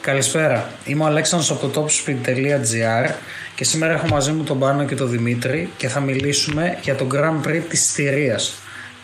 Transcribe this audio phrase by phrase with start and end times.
[0.00, 0.70] Καλησπέρα.
[0.84, 3.14] Είμαι ο Αλέξανδρος από το topspeed.gr
[3.54, 7.06] και σήμερα έχω μαζί μου τον Πάνο και τον Δημήτρη και θα μιλήσουμε για το
[7.12, 8.54] Grand Prix της Στηρίας,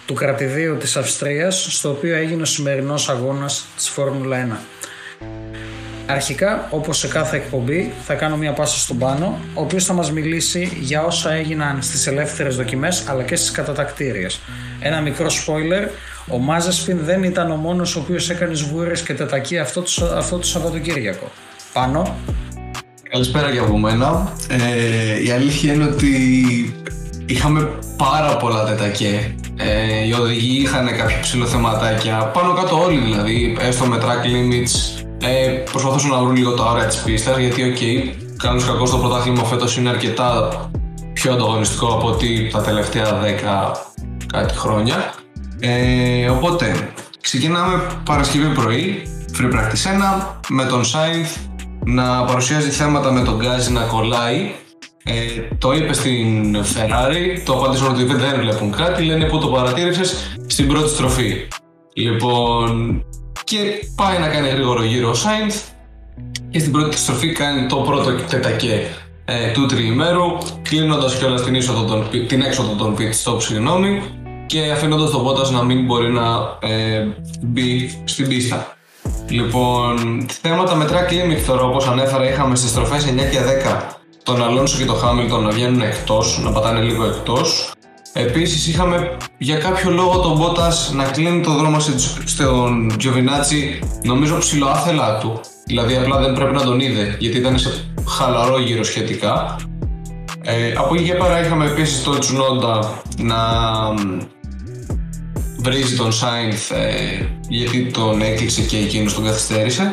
[0.06, 4.58] του κρατηδίου της Αυστρίας, στο οποίο έγινε ο σημερινός αγώνας της Φόρμουλα 1.
[6.06, 10.12] Αρχικά, όπως σε κάθε εκπομπή, θα κάνω μια πάσα στον Πάνο, ο οποίος θα μας
[10.12, 14.40] μιλήσει για όσα έγιναν στις ελεύθερες δοκιμές αλλά και στις κατατακτήριες.
[14.80, 15.88] Ένα μικρό spoiler,
[16.28, 20.38] ο Μάζεσπιν δεν ήταν ο μόνος ο οποίος έκανε σβούρες και τετακέ αυτό το, αυτό
[20.38, 21.30] το Σαββατοκύριακο.
[21.72, 22.16] Πάνω.
[23.10, 24.32] Καλησπέρα και από μένα.
[24.48, 26.08] Ε, η αλήθεια είναι ότι
[27.26, 29.34] είχαμε πάρα πολλά τετακέ.
[29.56, 34.93] Ε, οι οδηγοί είχαν κάποια ψιλοθεματάκια, πάνω κάτω όλοι δηλαδή, έστω με track limits.
[35.26, 38.98] Ε, προσπαθούσαν να βρουν λίγο τα όρια της πίστας, γιατί OK, okay, καλώς κακώς το
[38.98, 40.50] πρωτάθλημα φέτος είναι αρκετά
[41.12, 43.72] πιο ανταγωνιστικό από ότι τα τελευταία 10
[44.26, 45.14] κάτι χρόνια.
[45.60, 49.02] Ε, οπότε, ξεκινάμε Παρασκευή πρωί,
[49.38, 51.40] Free Practice 1, με τον Sainz
[51.84, 54.52] να παρουσιάζει θέματα με τον Γκάζι να κολλάει.
[55.04, 55.12] Ε,
[55.58, 60.68] το είπε στην Ferrari, το απαντήσαν ότι δεν βλέπουν κάτι, λένε που το παρατήρησες; Στην
[60.68, 61.48] πρώτη στροφή.
[61.94, 63.04] Λοιπόν,
[63.44, 63.56] και
[63.94, 65.60] πάει να κάνει γρήγορο γύρο ο Sainz
[66.50, 68.86] και στην πρώτη στροφή κάνει το πρώτο τετακέ
[69.24, 74.02] ε, του τριημέρου, κλείνοντας κιόλας την, την έξοδο των pit stop, συγγνώμη,
[74.46, 77.06] και αφήνοντας τον Bottas να μην μπορεί να ε,
[77.40, 78.76] μπει στην πίστα.
[79.28, 83.38] Λοιπόν, θέματα με track limit τώρα όπως ανέφερα είχαμε στις στροφές 9 και
[83.88, 87.73] 10 τον Αλόνσο και τον Χάμιλτον να βγαίνουν εκτός, να πατάνε λίγο εκτός.
[88.16, 91.78] Επίσης είχαμε για κάποιο λόγο τον Bottas να κλείνει το δρόμο
[92.24, 95.40] στον Giovinazzi νομίζω ψηλοάθελά του.
[95.66, 99.56] Δηλαδή απλά δεν πρέπει να τον είδε γιατί ήταν σε χαλαρό γύρο σχετικά.
[100.42, 103.36] Ε, από εκεί και πέρα είχαμε επίσης τον Τσουνόντα να
[105.58, 109.92] βρίζει τον Σάινθ ε, γιατί τον έκλειξε και εκείνος τον καθυστέρησε.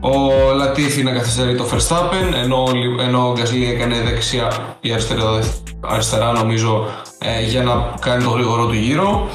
[0.00, 2.68] Ο Λατίφη να καθυστερεί το Verstappen ενώ,
[3.00, 5.38] ενώ ο Γκασλί έκανε δεξιά ή αριστερά,
[5.80, 6.86] αριστερά νομίζω
[7.22, 9.28] ε, για να κάνει το γρήγορο του γύρο.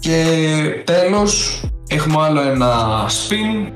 [0.00, 0.24] Και
[0.84, 3.70] τέλος έχουμε άλλο ένα spin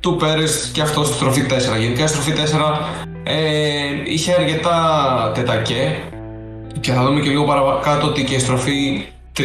[0.00, 1.46] του Πέρες και αυτό στη στροφή
[1.76, 1.80] 4.
[1.80, 2.36] Γενικά η στροφή 4
[3.22, 3.34] ε,
[4.04, 5.96] είχε αρκετά τετακέ
[6.80, 9.06] και θα δούμε και λίγο παρακάτω ότι και η στροφή
[9.36, 9.42] 3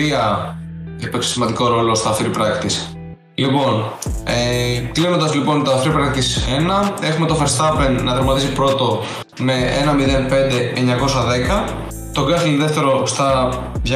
[1.04, 2.96] έπαιξε σημαντικό ρόλο στα free practice.
[3.36, 3.92] Λοιπόν,
[4.24, 6.32] ε, κλείνοντας λοιπόν τα free practice
[6.88, 9.04] 1, έχουμε το Verstappen να τερματίσει πρώτο
[9.40, 9.54] με
[11.56, 11.74] 1.05.910,
[12.18, 13.50] το Gasly δεύτερο στα
[13.86, 13.92] 256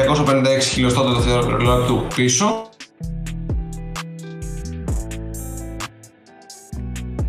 [0.60, 2.68] χιλιοστά το δευτερόλεπτο πίσω.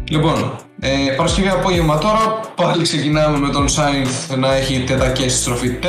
[0.09, 5.79] Λοιπόν, ε, Παρασκευή απόγευμα τώρα, πάλι ξεκινάμε με τον Sainz να έχει τετακές στη στροφή
[5.81, 5.85] 4,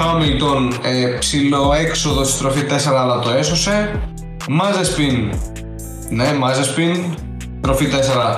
[0.00, 4.00] Χάμιλτον ε, ψηλό έξοδο στη στροφή 4 αλλά το έσωσε.
[4.48, 5.32] Μάζεσπιν,
[6.08, 7.14] ναι Μάζεσπιν,
[7.58, 7.88] στροφή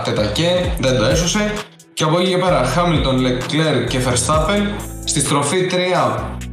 [0.01, 1.53] 4 τετακέ, δεν το έσωσε.
[1.93, 4.92] Και από εκεί και πέρα Χάμιλτον, Λεκλέρ και Verstappen.
[5.12, 5.75] Στη στροφή 3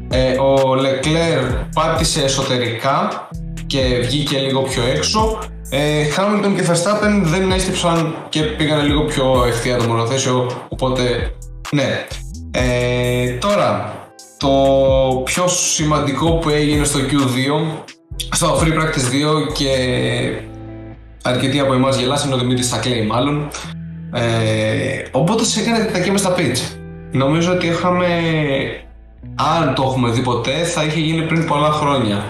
[0.10, 1.40] ε, ο Λεκλέρ
[1.74, 3.28] πάτησε εσωτερικά
[3.68, 5.40] και βγήκε λίγο πιο έξω.
[5.70, 11.34] Ε, Χάμιλτον και Verstappen δεν έστειψαν και πήγαν λίγο πιο ευθεία το μονοθέσιο, οπότε
[11.72, 12.06] ναι.
[12.52, 13.94] Ε, τώρα,
[14.38, 14.52] το
[15.26, 17.82] πιο σημαντικό που έγινε στο Q2,
[18.32, 19.70] στο Free Practice 2 και
[21.24, 23.48] αρκετοί από εμάς γελάσαν, ο Δημήτρης τα κλαίει μάλλον.
[24.14, 26.79] Ε, οπότε έκανε τα και στα pitch.
[27.12, 28.08] Νομίζω ότι είχαμε,
[29.36, 32.24] αν το έχουμε δει ποτέ, θα είχε γίνει πριν πολλά χρόνια.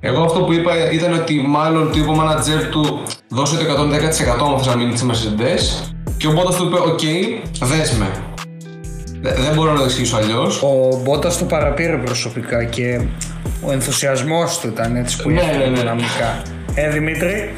[0.00, 3.74] Εγώ αυτό που είπα ήταν ότι μάλλον του είπε ο manager του δώσε το 110%
[3.78, 7.00] αν θες να μείνει στις Mercedes και οπότε του είπε οκ,
[7.68, 8.10] δες με.
[9.20, 10.62] Δεν μπορώ να το εξηγήσω αλλιώς.
[10.62, 13.00] Ο Μπότας το παραπήρε προσωπικά και
[13.62, 15.78] ο ενθουσιασμός του ήταν έτσι που ναι, ναι, ναι.
[15.78, 16.42] δυναμικά.
[16.74, 17.56] Ε, Δημήτρη;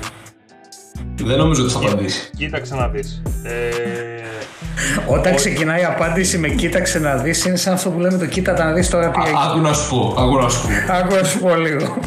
[1.14, 2.30] Δεν νομίζω ότι θα απαντήσει.
[2.36, 3.22] Κοίταξε να δεις.
[3.42, 4.39] Ε...
[5.06, 8.64] Όταν ξεκινάει η απάντηση με κοίταξε να δεις, είναι σαν αυτό που λέμε το κοίτα
[8.64, 10.14] να δεις τώρα τι Άκου να σου πω.
[10.18, 10.92] Άκου να σου πω.
[10.92, 11.98] Άκου να σου πω λίγο.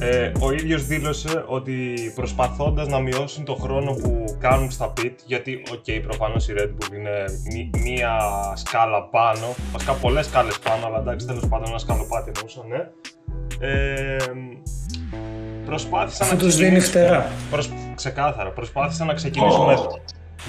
[0.00, 5.62] Ε, ο ίδιος δήλωσε ότι προσπαθώντας να μειώσουν το χρόνο που κάνουν στα pit, γιατί
[5.72, 7.24] OK, okay, προφανώς η Red Bull είναι
[7.82, 8.18] μία
[8.54, 12.88] σκάλα πάνω, βασικά πολλές σκάλες πάνω, αλλά εντάξει τέλος πάντων ένα σκαλοπάτι εννοούσα, ναι.
[13.68, 14.16] Ε,
[15.66, 17.30] προσπάθησαν να τους δίνει φτερά.
[17.50, 17.70] Προσ...
[17.94, 19.74] Ξεκάθαρα, προσπάθησαν να ξεκινήσουν με,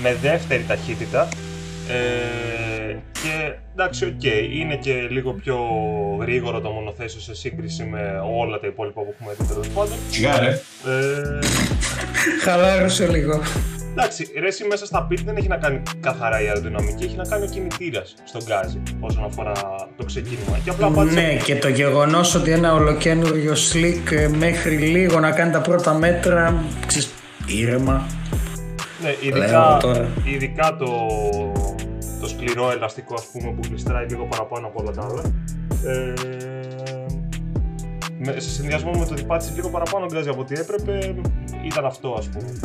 [0.02, 1.30] με δεύτερη ταχύτητα,
[1.90, 5.58] ε, και εντάξει, OK, okay, είναι και λίγο πιο
[6.20, 9.98] γρήγορο το μονοθέσιο σε σύγκριση με όλα τα υπόλοιπα που έχουμε δει τέλος πάντων.
[10.10, 10.60] Σιγά, ε.
[12.44, 13.42] Χαλάρωσε λίγο.
[13.92, 17.24] Εντάξει, ρε, εσύ μέσα στα pit δεν έχει να κάνει καθαρά η αεροδυναμική, έχει να
[17.24, 19.52] κάνει ο κινητήρας στο γκάζι όσον αφορά
[19.98, 20.60] το ξεκίνημα.
[20.64, 25.52] Και απλά ναι, και το γεγονός ότι ένα ολοκαίνουργιο slick ε, μέχρι λίγο να κάνει
[25.52, 26.64] τα πρώτα μέτρα.
[26.86, 27.10] Ξέρεις,
[27.46, 28.08] ήρεμα.
[29.02, 30.08] Ναι, Λέω ειδικά, τώρα.
[30.24, 30.88] ειδικά το,
[32.22, 35.22] το σκληρό ελαστικό ας πούμε που γλιστράει λίγο παραπάνω από όλα τα άλλα.
[35.86, 36.14] Ε,
[38.20, 41.16] με, σε συνδυασμό με το ότι πάτησε λίγο παραπάνω γκάζι από ό,τι έπρεπε,
[41.64, 42.60] ήταν αυτό ας πούμε.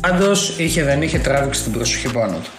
[0.00, 2.50] Πάντως είχε δεν είχε τράβηξει την προσοχή πάνω του.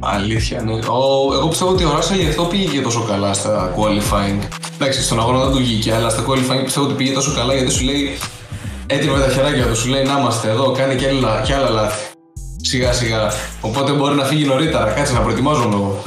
[0.00, 0.72] Αλήθεια, ναι.
[0.72, 4.48] Ο, εγώ πιστεύω ότι ο Ράσελ γι' αυτό πήγε τόσο καλά στα qualifying.
[4.74, 7.70] Εντάξει, στον αγώνα δεν του βγήκε, αλλά στα qualifying πιστεύω ότι πήγε τόσο καλά γιατί
[7.70, 8.18] σου λέει
[8.86, 11.68] έτοιμο με τα χεράκια του, σου λέει να είμαστε εδώ, κάνει και άλλα, και άλλα
[11.68, 12.10] λάθη.
[12.62, 13.32] Σιγά σιγά.
[13.60, 16.02] Οπότε μπορεί να φύγει νωρίτερα, κάτσε να προετοιμάζομαι εγώ.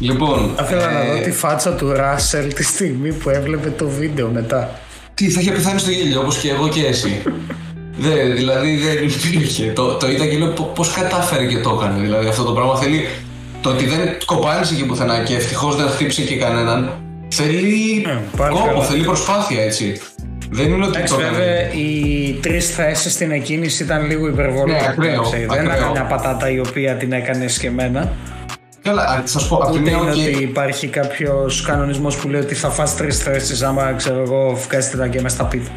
[0.00, 0.50] Λοιπόν.
[0.56, 4.28] Θα ήθελα να ε, δω τη φάτσα του Ράσελ τη στιγμή που έβλεπε το βίντεο
[4.28, 4.78] μετά.
[5.14, 7.22] Τι, θα είχε πεθάνει στο γέλιο όπως και εγώ και εσύ.
[8.00, 9.72] Δε, δηλαδή δεν υπήρχε.
[9.74, 12.00] Το, το είδα και λέω πώς κατάφερε και το έκανε.
[12.00, 13.08] Δηλαδή αυτό το πράγμα θέλει.
[13.60, 16.92] Το ότι δεν κοπάνισε εκεί πουθενά και ευτυχώς δεν χτύπησε και κανέναν.
[17.28, 18.84] Θέλει Ε, πάλι κόπο, καλά.
[18.84, 20.00] θέλει προσπάθεια έτσι.
[20.50, 21.36] Δεν είναι ότι Εντάξει, το έκανε.
[21.38, 24.72] βέβαια οι τρεις θέσεις στην εκκίνηση ήταν λίγο υπερβολή.
[24.72, 25.76] Ναι, ακραίο, εντάξει, Δεν ακραίο.
[25.76, 28.12] ήταν μια πατάτα η οποία την έκανες σκεμμένα.
[28.82, 30.16] Καλά, θα σου πω από τη Ούτε μία, είναι οκ.
[30.16, 34.90] ότι υπάρχει κάποιος κανονισμός που λέει ότι θα φας τρεις θέσεις άμα ξέρω εγώ βγάζεις
[34.90, 35.70] την αγκαία μέσα στα πίτα.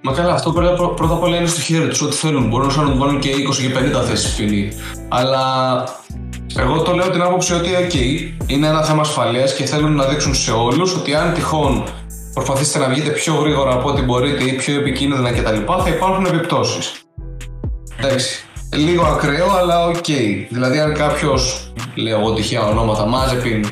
[0.00, 2.48] Μα καλά, αυτό πρώτα, πρώτα απ' όλα είναι στο χέρι τους ό,τι θέλουν.
[2.48, 4.68] Μπορούν να του βάλουν και 20 και 50 θέσεις ποινή.
[5.08, 5.42] Αλλά
[6.58, 7.94] εγώ το λέω την άποψη ότι, OK,
[8.46, 11.84] είναι ένα θέμα ασφαλείας και θέλουν να δείξουν σε όλους ότι αν τυχόν
[12.34, 16.92] προσπαθήσετε να βγείτε πιο γρήγορα από ό,τι μπορείτε ή πιο επικίνδυνα κτλ., θα υπάρχουν επιπτώσεις.
[17.98, 18.44] Εντάξει.
[18.72, 20.04] Λίγο ακραίο, αλλά οκ.
[20.50, 23.64] Δηλαδή, αν κάποιος, λέω εγώ τυχαία ονόματα, Μάζεπιν,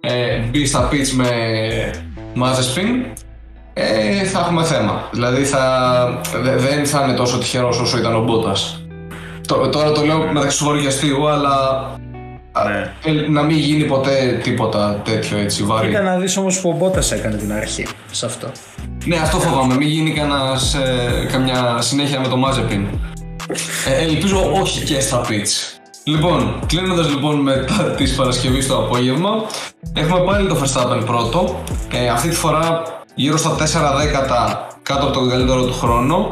[0.00, 1.28] ε, μπει στα pits με
[2.34, 2.86] Μάζεσπιν,
[3.72, 5.08] ε, θα έχουμε θέμα.
[5.12, 8.84] Δηλαδή θα, δε- δεν θα είναι τόσο τυχερός όσο ήταν ο Μπότας.
[9.72, 11.98] Τώρα το λέω μεταξύ σοβαρού και αστείου, αλλά α,
[12.64, 12.92] Ναι.
[13.04, 15.86] ε, να μην γίνει ποτέ τίποτα τέτοιο έτσι βαρύ.
[15.86, 18.50] Κοίτα να δεις όμως που ο Μπότας έκανε την αρχή σε αυτό.
[19.04, 19.74] Ναι, αυτό φοβάμαι.
[19.74, 22.86] Μην γίνει κανένας, ε, καμιά συνέχεια με το Μάζεπιν.
[23.86, 25.78] Ε, ελπίζω όχι και στα pitch.
[26.04, 29.30] Λοιπόν, κλείνοντας λοιπόν μετά της Παρασκευής το απόγευμα,
[29.94, 31.62] έχουμε πάλι το Verstappen πρώτο.
[31.92, 32.82] Ε, αυτή τη φορά
[33.14, 36.28] γύρω στα 4 δέκατα κάτω από τον καλύτερο του χρόνο.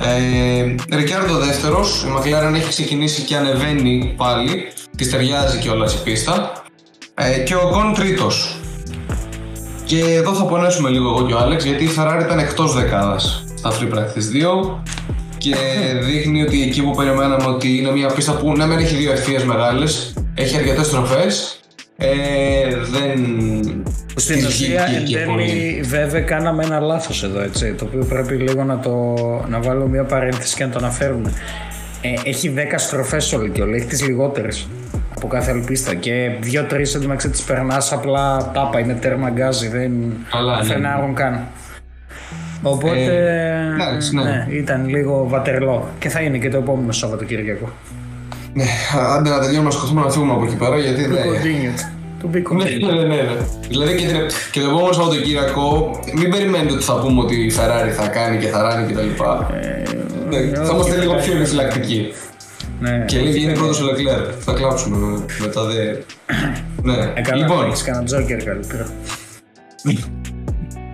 [0.00, 4.72] Ε, Ρικιάρντο δεύτερος, η McLaren έχει ξεκινήσει και ανεβαίνει πάλι.
[4.96, 6.52] Της ταιριάζει κιόλας η πίστα.
[7.14, 8.56] Ε, και ο Κον τρίτος.
[9.84, 13.44] Και εδώ θα πονέσουμε λίγο εγώ και ο Άλεξ γιατί η Ferrari ήταν εκτός δεκάδας
[13.54, 14.78] στα Free Practice 2
[15.38, 15.54] και
[16.02, 19.44] δείχνει ότι εκεί που περιμέναμε ότι είναι μια πίστα που ναι μεν έχει δύο ευθείες
[19.44, 21.60] μεγάλες, έχει αρκετές τροφές,
[21.96, 22.08] ε,
[22.90, 23.18] δεν
[24.16, 25.46] Στην της ουσία βγήκε εν και πολύ.
[25.46, 29.14] τέλει βέβαια κάναμε ένα λάθος εδώ έτσι το οποίο πρέπει λίγο να, το,
[29.48, 31.32] να βάλω μια παρένθεση και να το αναφέρουμε.
[32.02, 34.68] Ε, έχει 10 στροφές όλη και όλη, έχει τις λιγότερες
[35.16, 36.30] από κάθε άλλη πίστα και
[36.70, 39.92] 2-3 εντωμεταξύ τις περνάς απλά τάπα, είναι τέρμα γκάζι, δεν
[40.30, 40.64] Καλά, ναι.
[40.64, 41.40] φρενάρουν καν.
[42.62, 44.46] Οπότε Ε, εντάξει, ναι.
[44.50, 47.68] ήταν λίγο βατερλό και θα είναι και το επόμενο Σαββατοκύριακο.
[48.54, 48.64] Ναι,
[49.16, 51.22] άντε να τελειώνουμε να σκοτώσουμε να φύγουμε από εκεί πέρα γιατί To δεν...
[51.24, 51.78] continued.
[52.22, 52.94] To be Ναι, continued.
[52.94, 53.36] ναι, ναι, ναι.
[53.68, 54.16] Δηλαδή και, την,
[54.52, 58.46] και το επόμενο Σαββατοκύριακο μην περιμένετε ότι θα πούμε ότι η Ferrari θα κάνει και
[58.46, 58.98] θα ράνει κτλ.
[59.00, 59.82] Ναι,
[60.36, 61.28] θα όχι, είμαστε λίγο όχι.
[61.28, 62.12] πιο επιφυλακτικοί.
[62.80, 63.04] Ναι.
[63.06, 64.32] Και λέει είναι πρώτος ο Leclerc.
[64.38, 65.96] Θα κλάψουμε μετά δε.
[66.82, 67.12] Ναι.
[67.14, 68.86] Ε, καλά, λοιπόν, έχεις κανένα τζόκερ καλύτερα.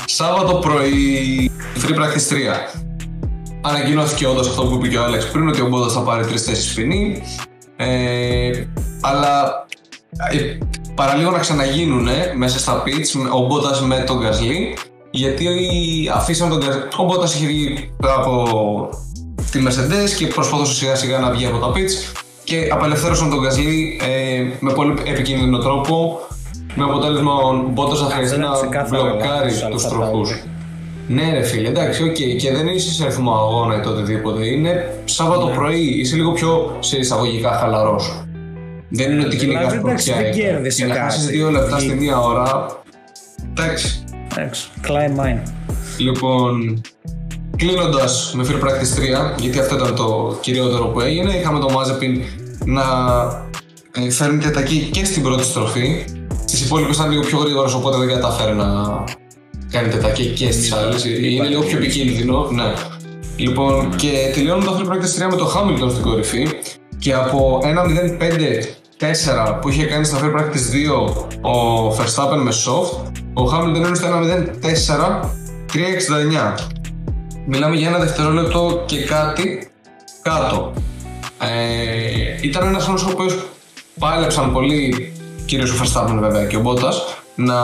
[0.04, 2.78] Σάββατο πρωί Free Practice 3.
[3.60, 6.42] Ανακοινώθηκε όντως αυτό που είπε και ο Άλεξ πριν ότι ο Μπότα θα πάρει τρεις
[6.42, 7.22] θέσεις ποινή.
[7.76, 8.50] Ε,
[9.00, 9.66] αλλά
[10.32, 10.58] ε,
[10.94, 14.76] παραλίγο να ξαναγίνουν μέσα στα pitch ο Μπότας με τον Γκασλί
[15.10, 15.46] γιατί
[16.14, 16.82] αφήσαν τον Γκασλί.
[16.96, 18.88] Ο Μπότας είχε βγει από
[19.50, 24.00] τη Mercedes και προσπαθούσε σιγά σιγά να βγει από τα pitch και απελευθέρωσαν τον Γκασλί
[24.02, 26.20] ε, με πολύ επικίνδυνο τρόπο
[26.74, 30.28] με αποτέλεσμα ο Μπότας να χρειαστεί ήταν να ξεκάθαρα μπλοκάρει λάθος, τους Αλφα τροχούς.
[30.28, 30.42] Τάουρι.
[31.08, 32.12] Ναι, ρε φίλε, εντάξει, οκ.
[32.38, 34.46] Και δεν είσαι σε αριθμό αγώνα ή το οτιδήποτε.
[34.46, 35.54] Είναι Σάββατο Ναι.
[35.54, 38.22] πρωί, είσαι λίγο πιο σε εισαγωγικά χαλαρός.
[38.88, 40.42] Δεν είναι ότι Δηλαδή, κυνηγάς εντάξει, δεν πρωτιά.
[40.42, 41.12] κέρδισε Και να κάτι.
[41.12, 42.76] χάσει δύο λεπτά στη Ή- μία ώρα.
[43.50, 44.04] Εντάξει.
[44.36, 45.42] Εντάξει, κλάιν μάιν.
[45.98, 46.80] Λοιπόν,
[47.58, 52.20] κλείνοντας με Free Practice 3, γιατί αυτό ήταν το κυριότερο που έγινε, είχαμε το Mazepin
[52.64, 52.82] να
[53.92, 56.04] ε, φέρνει τετακή και στην πρώτη στροφή.
[56.44, 58.66] Στις υπόλοιπες ήταν λίγο πιο γρήγορος, οπότε δεν κατάφερε να
[59.70, 61.04] κάνει τετακή και στις άλλες.
[61.04, 62.72] Είναι λίγο πιο επικίνδυνο, ναι.
[63.36, 66.48] Λοιπόν, και τελειώνουμε το Free Practice 3 με το Hamilton στην κορυφή
[66.98, 73.12] και από ένα 0-5-4 που είχε κάνει στα Free Practice 2 ο Verstappen με soft,
[73.34, 74.06] ο Hamilton είναι στο
[75.22, 75.38] 1-0-4
[75.72, 76.77] 3-69.
[77.50, 79.70] Μιλάμε για ένα δευτερόλεπτο και κάτι
[80.22, 80.72] κάτω.
[81.40, 83.38] Ε, ήταν ένας χρόνος ο οποίος
[83.98, 85.12] πάλεψαν πολύ,
[85.46, 87.56] κυρίως ο Verstappen βέβαια και ο Bottas, να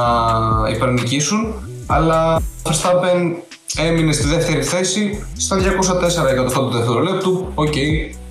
[0.75, 1.55] υπερνικήσουν,
[1.87, 3.33] αλλά ο Verstappen
[3.77, 7.53] έμεινε στη δεύτερη θέση στα 204 εκατοστά του δευτερολέπτου.
[7.55, 7.77] Οκ,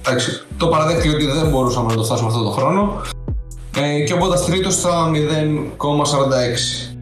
[0.06, 0.46] εντάξει.
[0.58, 3.02] Το παραδέχτηκε ότι δεν μπορούσαμε να το φτάσουμε αυτό το χρόνο.
[3.78, 6.93] Ε, και ο Μπότας τρίτος στα 0,46.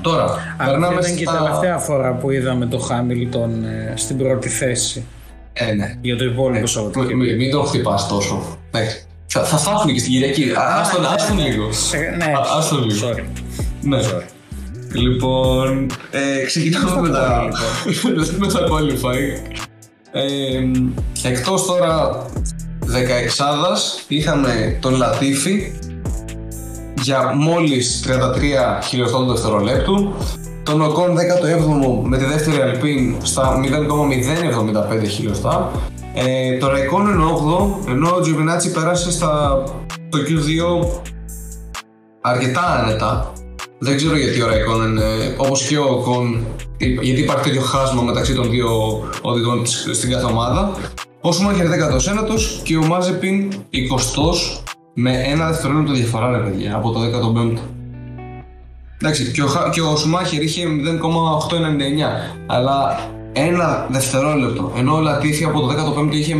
[0.00, 1.38] Τώρα, Αυτή περνάμε ήταν και η στα...
[1.42, 5.04] τελευταία φορά που είδαμε το Χάμιλτον ε, στην πρώτη θέση
[5.52, 5.94] Ε, ναι.
[6.00, 7.16] για το υπόλοιπο Μη- Σαββατοκύριακο.
[7.22, 8.58] μη- Μην το χτυπάς τόσο.
[8.72, 9.02] Εντάξει.
[9.26, 10.50] Θα, θα φτάσουμε και στην Κυριακή.
[10.50, 11.72] Α, Ας τον, ας τον λίγο.
[11.72, 13.08] Σε- Ναι, Α- ας το λίγο.
[13.08, 13.24] sorry.
[13.82, 13.98] Ναι.
[14.92, 17.48] Λοιπόν, ε, ξεκινάμε με τα,
[18.38, 19.56] με τα qualifying.
[20.12, 22.24] Ε, εκτός τώρα
[22.86, 25.72] 16 είχαμε τον Λατίφη
[27.08, 30.12] για μόλις 33 χιλιοστά του δευτερολέπτου
[30.62, 33.60] τον Οκόν 17ο με τη δεύτερη Αλπίν στα
[35.04, 35.70] 0,075 χιλιοστά.
[36.14, 39.62] Ε, το Ραϊκόνεν 8ο ενώ ο Τζιοβινάτσι πέρασε στα,
[40.08, 40.86] το Q2
[42.20, 43.32] αρκετά άνετα.
[43.78, 45.02] Δεν ξέρω γιατί ο Ραϊκόνεν, ε,
[45.36, 46.46] όπως και ο Οκόν,
[46.78, 48.68] γιατί υπάρχει τέτοιο χάσμα μεταξύ των δύο
[49.22, 50.70] οδηγών της- στην κάθε ομάδα.
[51.20, 54.62] Ο Σουμάχερ 19ος και ο Μάζεπιν 20ος
[55.00, 57.58] με ένα δευτερόλεπτο διαφορά, ρε παιδιά, από το 15ο.
[59.00, 63.00] Εντάξει, και ο, Χα- και ο Σουμάχερ είχε 0,899, αλλά
[63.32, 66.34] ένα δευτερόλεπτο, ενώ ο Λατίφη από το 15ο είχε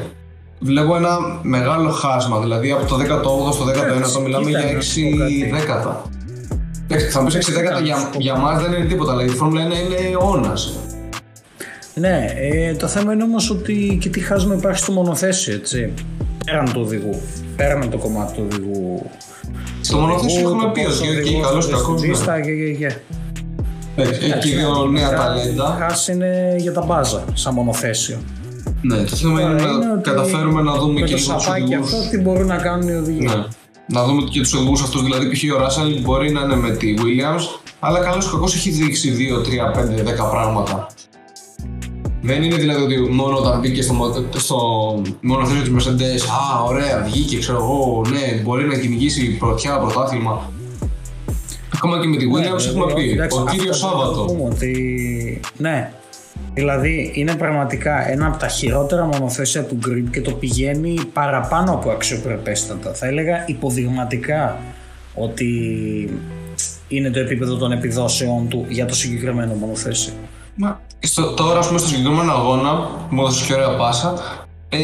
[0.00, 0.06] 0,033.
[0.58, 4.82] Βλέπω ένα μεγάλο χάσμα, δηλαδή από το 18ο στο 19ο μιλάμε κοίτα, για να 6
[4.82, 5.50] σου πω κάτι.
[5.52, 6.02] δέκατα.
[6.88, 9.62] Εντάξει, θα μου πεις 6 δέκατα για, για μας δεν είναι τίποτα, αλλά η Φόρμουλα
[9.62, 10.72] 1 είναι αιώνας.
[11.94, 15.92] Ναι, ε, το θέμα είναι όμως ότι και τι χάσμα υπάρχει στο μονοθέσιο, έτσι.
[16.54, 17.20] Πέραν του οδηγού.
[17.56, 19.02] Πέραν από το κομμάτι του οδηγού.
[19.80, 21.98] Στο μονοθέσιο οδηγού, έχουμε το πει πώς ότι ο εκεί οδηγός καλός είναι κακός.
[21.98, 22.16] στην ναι.
[22.16, 22.96] πίστα και, και, και.
[23.96, 25.76] Εντάξει, Έχει και δύο νέα Τα ταλέντα.
[25.80, 28.16] χάσει είναι για τα μπάζα, σαν μονοθέσιο.
[28.82, 31.34] Ναι, το θέμα είναι Τώρα είναι να ότι καταφέρουμε να δούμε Με και το λίγο
[31.34, 31.92] τους σαπάκι οδηγούς.
[31.92, 33.24] αυτό τι μπορούν να κάνουν οι οδηγοί.
[33.26, 33.44] Ναι.
[33.86, 35.02] Να δούμε και τους οδηγούς αυτούς.
[35.02, 35.42] Δηλαδή, π.χ.
[35.56, 37.44] ο Ράσελ μπορεί να είναι με τη Williams,
[37.80, 40.86] αλλά καλός ή κακός έχει δείξει 2, 3, 5, 10 πράγματα.
[42.26, 44.56] Δεν είναι δηλαδή ότι μόνο όταν μπήκε στο, μο- στο
[45.20, 46.20] μονοθέσιο της Mercedes,
[46.56, 50.50] Α, ωραία, βγήκε, ξέρω εγώ, ναι, μπορεί να κυνηγήσει πρωτιά, πρωτάθλημα.
[51.74, 53.10] Ακόμα και με τη Williams Ναι, έχουμε βέβαια, πει.
[53.10, 54.32] εντάξει, ο αυτό κύριος πρέπει να το Σάββατο.
[54.32, 55.40] πούμε ότι...
[55.56, 55.90] Ναι,
[56.54, 61.90] δηλαδή είναι πραγματικά ένα από τα χειρότερα μονοθέσια του grid και το πηγαίνει παραπάνω από
[61.90, 62.94] αξιοπρεπέστατα.
[62.94, 64.56] Θα έλεγα υποδειγματικά
[65.14, 65.48] ότι
[66.88, 70.12] είναι το επίπεδο των επιδόσεών του για το συγκεκριμένο μονοθέσιο.
[70.56, 72.72] Μα, στο, τώρα, ας πούμε, στο συγκεκριμένο αγώνα,
[73.08, 74.14] που μου έδωσε και ωραία πάσα,
[74.68, 74.78] ε,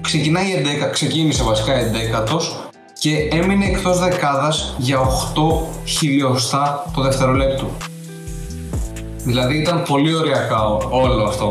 [0.00, 7.70] ξεκινάει 11, ξεκίνησε βασικά 11ος και έμεινε εκτός δεκάδας για 8 χιλιοστά το δευτερολέπτο.
[9.24, 11.46] Δηλαδή ήταν πολύ ωριακά ό- όλο αυτό.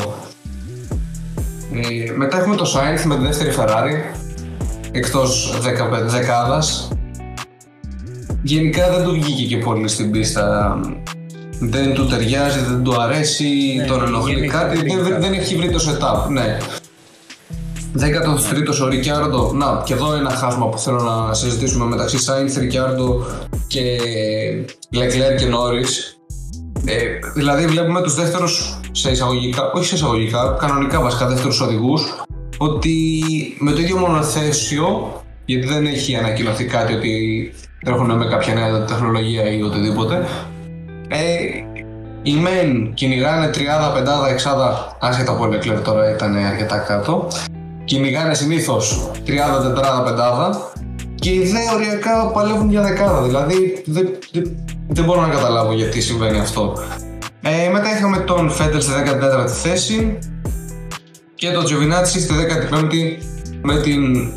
[1.73, 4.15] Ε, μετά έχουμε το Sainz με τη δεύτερη Ferrari,
[4.91, 6.87] εκτός 15 δεκάδας.
[8.43, 10.79] Γενικά δεν του βγήκε και πολύ στην πίστα.
[11.63, 15.33] Δεν του ταιριάζει, δεν του αρέσει, Ναι, τον ενοχλεί γενικά κάτι, δεν δεν, πήγε δεν
[15.33, 16.29] έχει βρει το setup.
[16.29, 16.57] Ναι.
[17.97, 19.51] 13ο ο Ρικιάρντο.
[19.53, 23.25] Να, και εδώ ένα χάσμα που θέλω να συζητήσουμε μεταξύ Σάινθ, Ρικιάρντο
[23.67, 23.97] και
[24.93, 26.17] Leclerc και Norris.
[26.85, 26.95] Ε,
[27.35, 32.23] δηλαδή βλέπουμε τους δεύτερους σε εισαγωγικά, όχι σε εισαγωγικά, κανονικά βασικά δεύτερους οδηγούς
[32.57, 33.23] ότι
[33.59, 37.53] με το ίδιο μονοθέσιο, γιατί δεν έχει ανακοινωθεί κάτι ότι
[37.85, 40.25] τρέχουν με κάποια νέα τεχνολογία ή οτιδήποτε, ε,
[42.21, 43.63] οι μεν κυνηγάνε 30, 50, 60,
[44.99, 47.27] άσχετα από Leclerc τώρα ήταν αρκετά κάτω,
[47.83, 50.01] κυνηγάνε συνήθως 30, 40,
[50.53, 50.71] 50
[51.15, 53.21] και οι δε οριακά παλεύουν για δεκάδα.
[53.21, 56.73] Δηλαδή δεν, δεν, δεν μπορώ να καταλάβω γιατί συμβαίνει αυτό.
[57.41, 60.17] Ε, μετά είχαμε τον Φέτελ στη 14η θέση
[61.35, 62.33] και τον Τζοβινάτσι στη
[62.71, 63.23] 15η
[63.61, 64.31] με την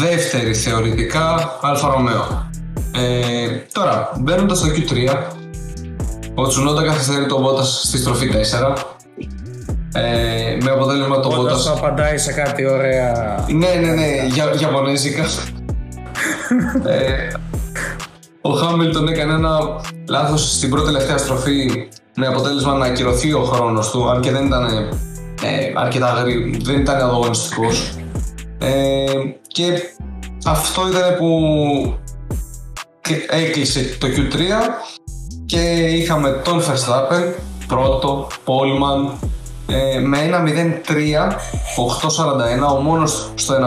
[0.00, 2.50] δεύτερη θεωρητικά Alfa Romeo.
[2.94, 5.16] Ε, τώρα, μπαίνοντας στο Q3,
[6.34, 8.76] ο Τσουνόντα καθυστερεί τον Μπότας στη στροφή 4.
[9.94, 13.44] Ε, με αποτέλεσμα τον Όταν Μπότας σου απαντάει σε κάτι ωραία...
[13.48, 15.24] ναι, ναι, ναι, για, Ιαπωνέζικα.
[16.86, 17.28] ε,
[18.40, 19.58] ο Χάμιλτον έκανε ένα
[20.08, 24.46] λάθος στην πρώτη τελευταία στροφή με αποτέλεσμα να ακυρωθεί ο χρόνος του, αν και δεν
[24.46, 24.64] ήταν
[25.42, 27.94] ε, αρκετά γρήγορο, δεν ήταν αγωνιστικός.
[28.58, 29.04] Ε,
[29.46, 29.64] και
[30.44, 31.28] αυτό ήταν που
[33.28, 34.40] έκλεισε το Q3
[35.54, 35.60] και
[35.96, 37.32] είχαμε τον Verstappen
[37.66, 39.12] πρώτο, Πόλμαν
[39.66, 40.48] ε, με ένα 0-3,
[42.70, 43.58] 8-41, ο μόνος στο 1-0-3.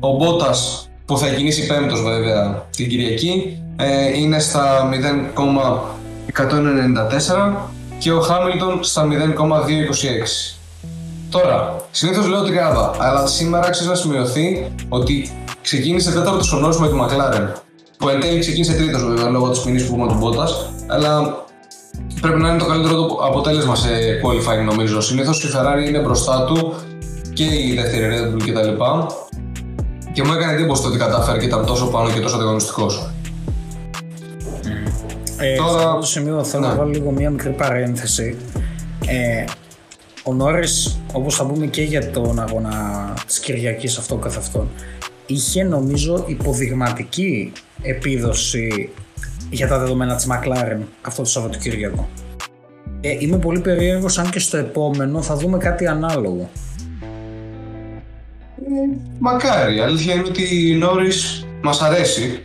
[0.00, 4.88] Ο Μπότας που θα κινήσει πέμπτος βέβαια την Κυριακή ε, είναι στα
[6.32, 7.54] 0,194
[7.98, 9.08] και ο Χάμιλτον στα 0,226.
[11.30, 15.30] Τώρα, συνήθως λέω τριάδα, αλλά σήμερα αξίζει να σημειωθεί ότι
[15.62, 17.65] ξεκίνησε τέταρτος ο Νόρις με τη McLaren.
[17.98, 21.44] Που εν τέλει ξεκίνησε τρίτος βέβαια λόγω της ποινής που έχουμε τον Μπότας, αλλά
[22.20, 23.88] πρέπει να είναι το καλύτερο του αποτέλεσμα σε
[24.22, 25.00] qualifying νομίζω.
[25.00, 26.74] Συνήθως η Ferrari είναι μπροστά του
[27.32, 28.82] και η δεύτερη Red Bull κτλ.
[30.12, 33.10] Και μου έκανε εντύπωση το ότι κατάφερε και ήταν τόσο πάνω και τόσο ανταγωνιστικός.
[35.38, 35.78] Ε, Τώρα...
[35.78, 36.68] Σε αυτό το σημείο θέλω ναι.
[36.68, 38.36] να βάλω λίγο μία μικρή παρένθεση.
[39.06, 39.44] Ε,
[40.22, 40.68] ο Νόρι,
[41.12, 42.74] όπως θα πούμε και για τον αγώνα
[43.26, 44.68] της Κυριακής αυτό καθ' αυτόν,
[45.26, 47.52] είχε νομίζω υποδειγματική
[47.82, 48.90] επίδοση
[49.50, 52.08] για τα δεδομένα της McLaren αυτό το Σαββατοκύριακο.
[53.00, 56.50] Ε, είμαι πολύ περίεργος αν και στο επόμενο θα δούμε κάτι ανάλογο.
[58.58, 59.76] Ε, μακάρι.
[59.76, 62.44] Η αλήθεια είναι ότι η Νόρις μας αρέσει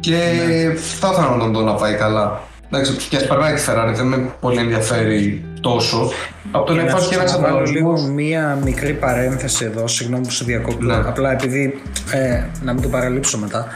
[0.00, 0.74] και ναι.
[0.74, 2.40] θα ήθελα να τον να πάει καλά.
[2.72, 6.10] Εντάξει, και ας περνάει τη Ferrari, δεν με πολύ ενδιαφέρει τόσο.
[6.50, 7.74] Από το να υπάρχει ένα ανταγωνισμό.
[7.76, 10.86] λίγο μία μικρή παρένθεση εδώ, συγγνώμη που σε διακόπτω.
[10.86, 10.94] Ναι.
[10.94, 13.66] Απλά επειδή ε, να μην το παραλείψω μετά.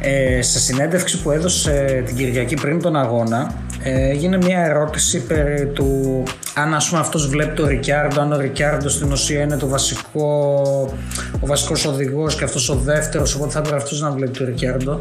[0.00, 5.66] Ε, σε συνέντευξη που έδωσε την Κυριακή πριν τον αγώνα ε, έγινε μια ερώτηση περί
[5.66, 6.22] του
[6.54, 10.28] αν ας πούμε αυτός βλέπει τον Ρικιάρντο αν ο Ρικιάρντος στην ουσία είναι το βασικό,
[11.40, 14.98] ο βασικός οδηγός και αυτός ο δεύτερος οπότε θα έπρεπε αυτός να βλέπει τον Ρικιάρντο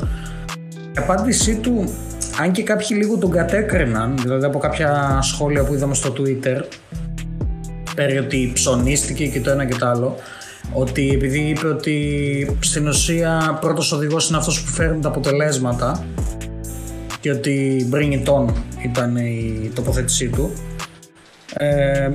[0.95, 1.93] η απάντησή του
[2.39, 6.61] αν και κάποιοι λίγο τον κατέκριναν δηλαδή από κάποια σχόλια που είδαμε στο Twitter
[7.95, 10.15] περί ότι ψωνίστηκε και το ένα και το άλλο
[10.73, 16.05] ότι επειδή είπε ότι στην ουσία πρώτος οδηγός είναι αυτός που φέρνει τα αποτελέσματα
[17.19, 20.53] και ότι bring it on ήταν η τοποθέτησή του
[21.53, 22.09] ε,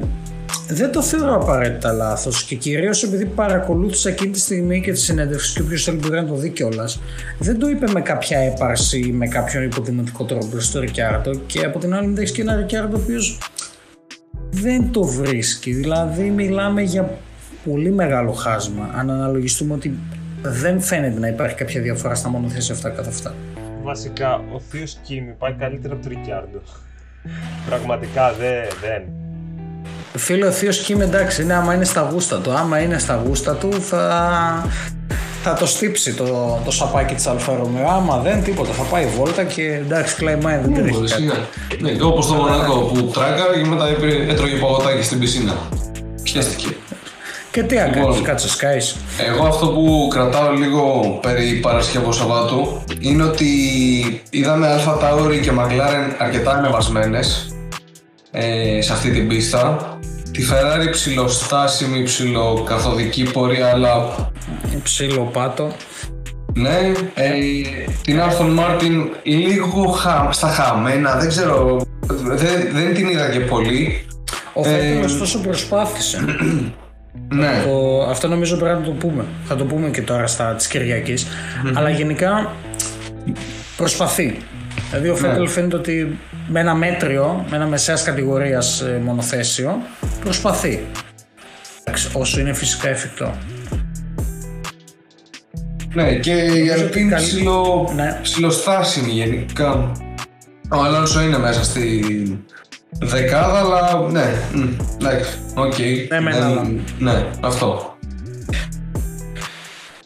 [0.71, 5.55] δεν το θεωρώ απαραίτητα λάθος και κυρίως επειδή παρακολούθησα εκείνη τη στιγμή και τη συνέντευξη
[5.55, 7.01] και όποιος θέλει μπορεί να το δει κιόλας.
[7.39, 11.79] Δεν το είπε με κάποια έπαρση ή με κάποιον υποδηματικό τρόπο στο Ρικιάρτο και από
[11.79, 13.39] την άλλη μην έχεις και ένα Ρικιάρτο ο οποίος
[14.51, 15.73] δεν το βρίσκει.
[15.73, 17.19] Δηλαδή μιλάμε για
[17.65, 19.99] πολύ μεγάλο χάσμα αν αναλογιστούμε ότι
[20.43, 23.35] δεν φαίνεται να υπάρχει κάποια διαφορά στα μονοθέσια αυτά κατά αυτά.
[23.83, 26.61] Βασικά, ο Θείος Κίμη πάει καλύτερα από τον Ρικιάρντο.
[27.69, 28.65] Πραγματικά δεν.
[28.81, 29.28] δεν.
[30.17, 32.51] Φίλε, ο Θείος Κίμη εντάξει, είναι άμα είναι στα γούστα του.
[32.53, 34.67] Άμα είναι στα γούστα του θα,
[35.43, 37.89] θα το στύψει το, το σαπάκι της Αλφα Ρωμαίο.
[37.89, 38.73] Άμα δεν, τίποτα.
[38.73, 41.25] Θα πάει βόλτα και εντάξει, κλαϊμάει δεν τρέχει.
[41.81, 43.87] Ναι, ναι όπως το Μονακό που τράκαρε και μετά
[44.29, 45.55] έτρωγε παγωτάκι στην πισίνα.
[46.23, 46.69] Πιέστηκε.
[47.51, 48.97] Και τι αν λοιπόν, κάτσε σκάεις.
[49.29, 53.47] Εγώ αυτό που κρατάω λίγο περί Παρασκευού Σαββάτου είναι ότι
[54.31, 57.53] είδαμε Αλφα Τάουρι και Μαγκλάρεν αρκετά ανεβασμένες
[58.31, 59.99] ε, σε αυτή την πίστα.
[60.33, 64.31] Τη Ferrari ψηλοστάσιμη, ψηλοκαθοδική πορεία, αλλά...
[65.33, 65.73] πάτο.
[66.55, 67.33] Ναι, ε,
[68.03, 71.87] την Aston Martin λίγο χα, στα χαμένα, δεν ξέρω,
[72.25, 74.07] δεν, δεν την είδα και πολύ.
[74.53, 76.25] Ο Φέτελ ωστόσο προσπάθησε.
[77.29, 77.63] Ναι.
[77.67, 79.25] Το, αυτό νομίζω πρέπει να το πούμε.
[79.45, 81.15] Θα το πούμε και τώρα στα της κυριακη
[81.75, 82.53] Αλλά γενικά
[83.77, 84.37] προσπαθεί.
[84.91, 85.19] Δηλαδή ο ναι.
[85.19, 89.83] Φέτελ φαίνεται ότι με ένα μέτριο, με ένα μεσαίας κατηγορίας ε, μονοθέσιο,
[90.21, 90.87] προσπαθεί.
[92.13, 93.35] Όσο είναι φυσικά εφικτό.
[95.95, 98.19] Ναι, και η Αλπίν είναι ψιλο, ναι.
[98.23, 99.93] ψιλοστάσιμη γενικά.
[100.71, 102.03] Ο Αλόνσο είναι μέσα στη,
[102.91, 104.33] Δεκάδα, αλλά ναι.
[105.01, 105.79] Εντάξει, οκ.
[106.23, 107.98] Ναι, ναι, αυτό.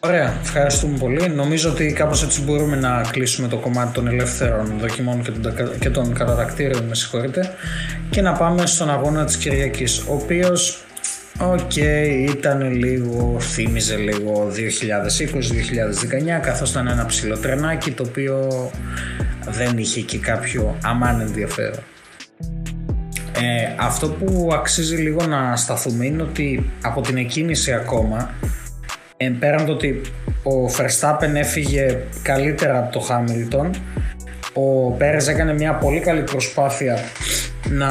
[0.04, 1.28] Ωραία, ευχαριστούμε πολύ.
[1.28, 5.22] Νομίζω ότι κάπως έτσι μπορούμε να κλείσουμε το κομμάτι των ελεύθερων δοκιμών
[5.78, 7.54] και των, κατατακτήριων, με συγχωρείτε,
[8.10, 10.84] και να πάμε στον αγώνα της Κυριακής, ο οποίος
[11.38, 14.50] OK, okay, ήταν λίγο, θύμιζε λίγο
[16.38, 18.70] 2020-2019 καθώς ήταν ένα ψιλοτρενάκι το οποίο
[19.48, 21.82] δεν είχε και κάποιο αμάν ενδιαφέρον.
[23.36, 28.30] Ε, αυτό που αξίζει λίγο να σταθούμε είναι ότι από την εκκίνηση ακόμα
[29.24, 30.00] ε, πέραν το ότι
[30.42, 33.70] ο Verstappen έφυγε καλύτερα από το Hamilton
[34.52, 36.98] ο Πέρες έκανε μια πολύ καλή προσπάθεια
[37.68, 37.88] να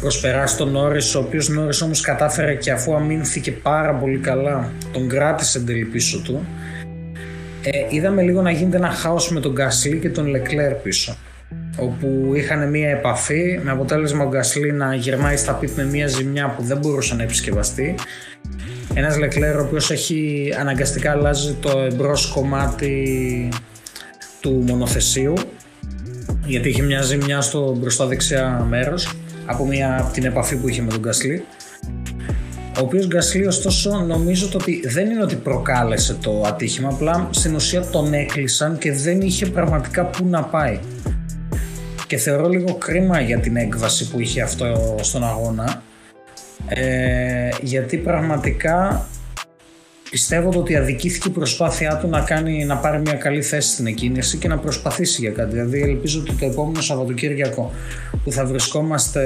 [0.00, 5.08] προσπεράσει τον Νόρις ο οποίος Νόρις όμως κατάφερε και αφού αμήνθηκε πάρα πολύ καλά τον
[5.08, 6.46] κράτησε εντελεί πίσω του.
[7.62, 11.16] Ε, είδαμε λίγο να γίνεται ένα χάος με τον Γκασλή και τον Λεκλέρ πίσω
[11.76, 16.54] όπου είχαν μία επαφή με αποτέλεσμα ο Γκασλή να γυρνάει στα πίτ με μία ζημιά
[16.56, 17.94] που δεν μπορούσε να επισκευαστεί.
[18.94, 23.48] Ένας Λεκλέρ ο οποίος έχει αναγκαστικά αλλάζει το εμπρός κομμάτι
[24.40, 25.34] του μονοθεσίου
[26.46, 29.14] γιατί είχε μια ζημιά στο μπροστά δεξιά μέρος
[29.46, 31.44] από, μια, από την επαφή που είχε με τον Γκασλή
[32.78, 37.86] ο οποίος Γκασλή ωστόσο νομίζω ότι δεν είναι ότι προκάλεσε το ατύχημα απλά στην ουσία
[37.86, 40.78] τον έκλεισαν και δεν είχε πραγματικά που να πάει
[42.12, 45.82] και θεωρώ λίγο κρίμα για την έκβαση που είχε αυτό στον αγώνα
[46.68, 49.06] ε, γιατί πραγματικά
[50.10, 54.36] πιστεύω ότι αδικήθηκε η προσπάθειά του να, κάνει, να πάρει μια καλή θέση στην εκκίνηση
[54.36, 55.50] και να προσπαθήσει για κάτι.
[55.50, 57.72] Δηλαδή ελπίζω ότι το επόμενο Σαββατοκύριακο
[58.24, 59.24] που θα βρισκόμαστε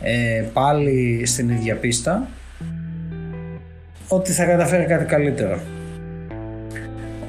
[0.00, 2.28] ε, πάλι στην ίδια πίστα
[4.08, 5.60] ότι θα καταφέρει κάτι καλύτερο.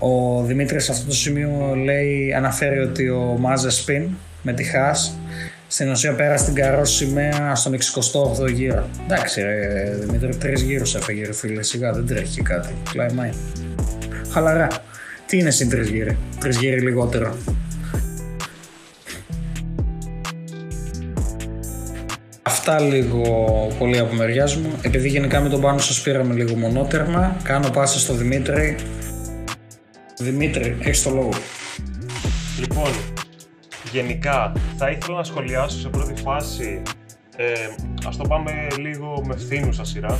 [0.05, 4.09] Ο Δημήτρης σε αυτό το σημείο λέει, αναφέρει ότι ο Μάζε Σπιν
[4.41, 5.17] με τη Χάς
[5.67, 8.89] στην ουσία πέρασε την καρό σημαία στον 68ο γύρο.
[9.03, 11.63] Εντάξει, ρε, Δημήτρη, τρεις γύρους έφεγε, ρε φίλε.
[11.63, 12.73] Σιγά δεν τρέχει και κάτι.
[12.91, 13.29] Κλάιμα
[14.31, 14.67] Χαλαρά.
[15.25, 17.35] Τι είναι συν τρεις γύρι; Τρεις γύρι λιγότερο.
[22.41, 23.21] Αυτά λίγο
[23.79, 24.71] πολύ από μεριά μου.
[24.81, 28.75] Επειδή γενικά με τον πάνω σας πήραμε λίγο μονότερμα, κάνω πάσα στο Δημήτρη.
[30.19, 31.29] Δημήτρη, έχεις το λόγο.
[32.59, 32.91] Λοιπόν,
[33.91, 36.81] γενικά θα ήθελα να σχολιάσω σε πρώτη φάση,
[37.35, 37.53] ε,
[38.07, 40.19] ας το πάμε λίγο με φθήνουσα σειρά,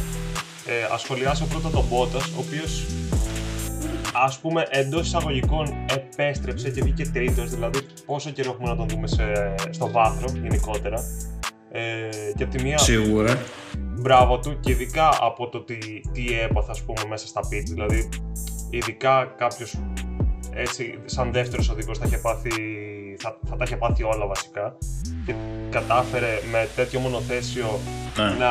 [0.67, 2.85] ε, ας σχολιάσω πρώτα τον Bottas, ο οποίος
[4.13, 9.07] ας πούμε εντός εισαγωγικών επέστρεψε και βγήκε τρίτος, δηλαδή πόσο καιρό έχουμε να τον δούμε
[9.07, 11.03] σε, στο βάθρο γενικότερα.
[11.75, 12.77] Ε, και από τη μία...
[12.77, 13.37] Σίγουρα.
[13.77, 15.77] Μπράβο του και ειδικά από το τι,
[16.11, 18.09] τι έπαθα ας πούμε μέσα στα πίτ, δηλαδή
[18.69, 19.77] ειδικά κάποιος
[20.53, 22.51] έτσι σαν δεύτερος οδηγός θα είχε πάθει
[23.17, 24.77] θα, θα τα είχε πάθει όλα βασικά
[25.25, 25.33] και
[25.69, 27.79] κατάφερε με τέτοιο μονοθέσιο
[28.17, 28.23] ναι.
[28.23, 28.49] να,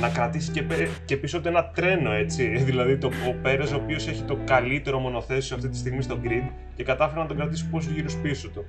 [0.00, 0.64] να κρατήσει και,
[1.04, 2.48] και πίσω του ένα τρένο έτσι.
[2.68, 6.50] Δηλαδή το, ο Πέρες ο οποίος έχει το καλύτερο μονοθέσιο αυτή τη στιγμή στο grid
[6.76, 8.64] και κατάφερε να τον κρατήσει πόσους γύρους πίσω του.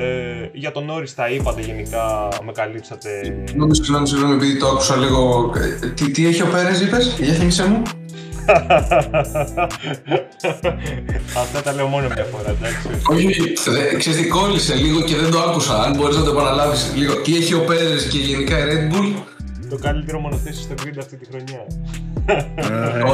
[0.00, 3.08] Ε, για τον Νόρις τα είπατε γενικά, με καλύψατε.
[3.54, 5.52] Νομίζω, συγγνώμη, συγγνώμη, επειδή το άκουσα λίγο.
[5.82, 7.82] Ε, τι, τι έχει ο Πέρες, είπες, για θύμισε μου.
[11.42, 12.88] Αυτά τα λέω μόνο μια φορά, εντάξει.
[13.10, 13.52] Όχι,
[13.98, 15.82] ξέρεις τι κόλλησε λίγο και δεν το άκουσα.
[15.82, 17.14] Αν μπορείς να το επαναλάβεις λίγο.
[17.20, 19.12] Τι έχει ο Πέρες και γενικά η Red Bull;
[19.70, 21.66] Το καλύτερο μονοθέσιο στο grid αυτή τη χρονιά.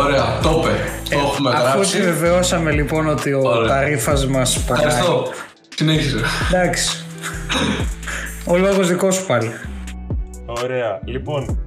[0.03, 0.71] Ωραία, το είπε.
[1.11, 1.79] Το έχουμε γράψει.
[1.79, 4.79] Αφού επιβεβαιώσαμε λοιπόν ότι ο ταρίφας μας πάει.
[4.79, 5.29] Ευχαριστώ.
[5.77, 6.17] Συνέχισε.
[6.53, 7.05] Εντάξει.
[8.47, 9.51] Ο λόγος δικός σου πάλι.
[10.47, 11.01] Ωραία.
[11.05, 11.59] Λοιπόν,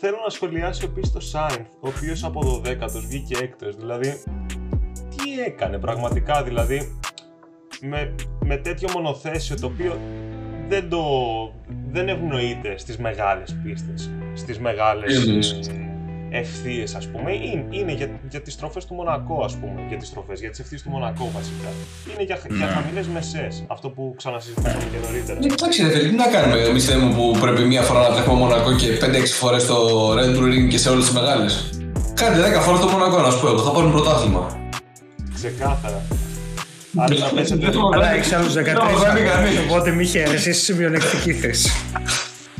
[0.00, 3.76] θέλω να σχολιάσω επίση το Σάινθ, ο οποίος από 12ο βγήκε έκτος.
[3.76, 4.22] Δηλαδή,
[5.16, 6.96] τι έκανε πραγματικά, δηλαδή,
[7.80, 10.00] με, με τέτοιο μονοθέσιο το οποίο
[10.68, 11.02] δεν το
[11.90, 15.26] δεν ευνοείται στις μεγάλες πίστες, στις μεγάλες
[16.30, 17.32] ευθείες, ας πούμε.
[17.32, 19.80] Είναι, είναι για, για τις τροφέ του Μονακό, ας πούμε.
[19.88, 21.68] Για τις τροφέ, για τις ευθείες του Μονακό βασικά.
[22.12, 22.56] Είναι για, ναι.
[22.56, 23.64] για χαμηλές μεσές.
[23.66, 25.38] Αυτό που ξανασυζητήσαμε και νωρίτερα.
[25.42, 28.88] Εντάξει, ρε τι να κάνουμε εμείς θέλουμε που πρέπει μία φορά να τρέχουμε Μονακό και
[29.02, 29.76] 5-6 φορές στο
[30.18, 31.52] Red Bull Ring και σε όλες τις μεγάλες.
[32.14, 33.62] Κάντε 10 φορές το Μονακό, να σου πω εγώ.
[33.62, 34.58] Θα πάρουν πρωτάθλημα.
[35.34, 36.02] Ξεκάθαρα.
[37.94, 38.54] Αλλά έχει άλλου 13
[39.68, 41.70] οπότε μη χαίρεσαι, είσαι σε μειονεκτική θέση.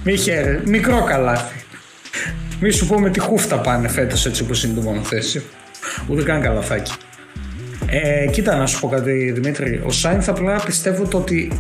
[0.05, 1.65] Μη χαίρεσαι, μικρό καλάθι.
[2.61, 5.43] Μη σου πούμε τι χούφτα πάνε φέτος έτσι όπως είναι το μονοθέσιο.
[6.09, 6.93] Ούτε καν καλαθάκι.
[7.87, 9.83] Ε, κοίτα να σου πω κάτι Δημήτρη.
[9.85, 11.53] Ο Σάινθ απλά πιστεύω το ότι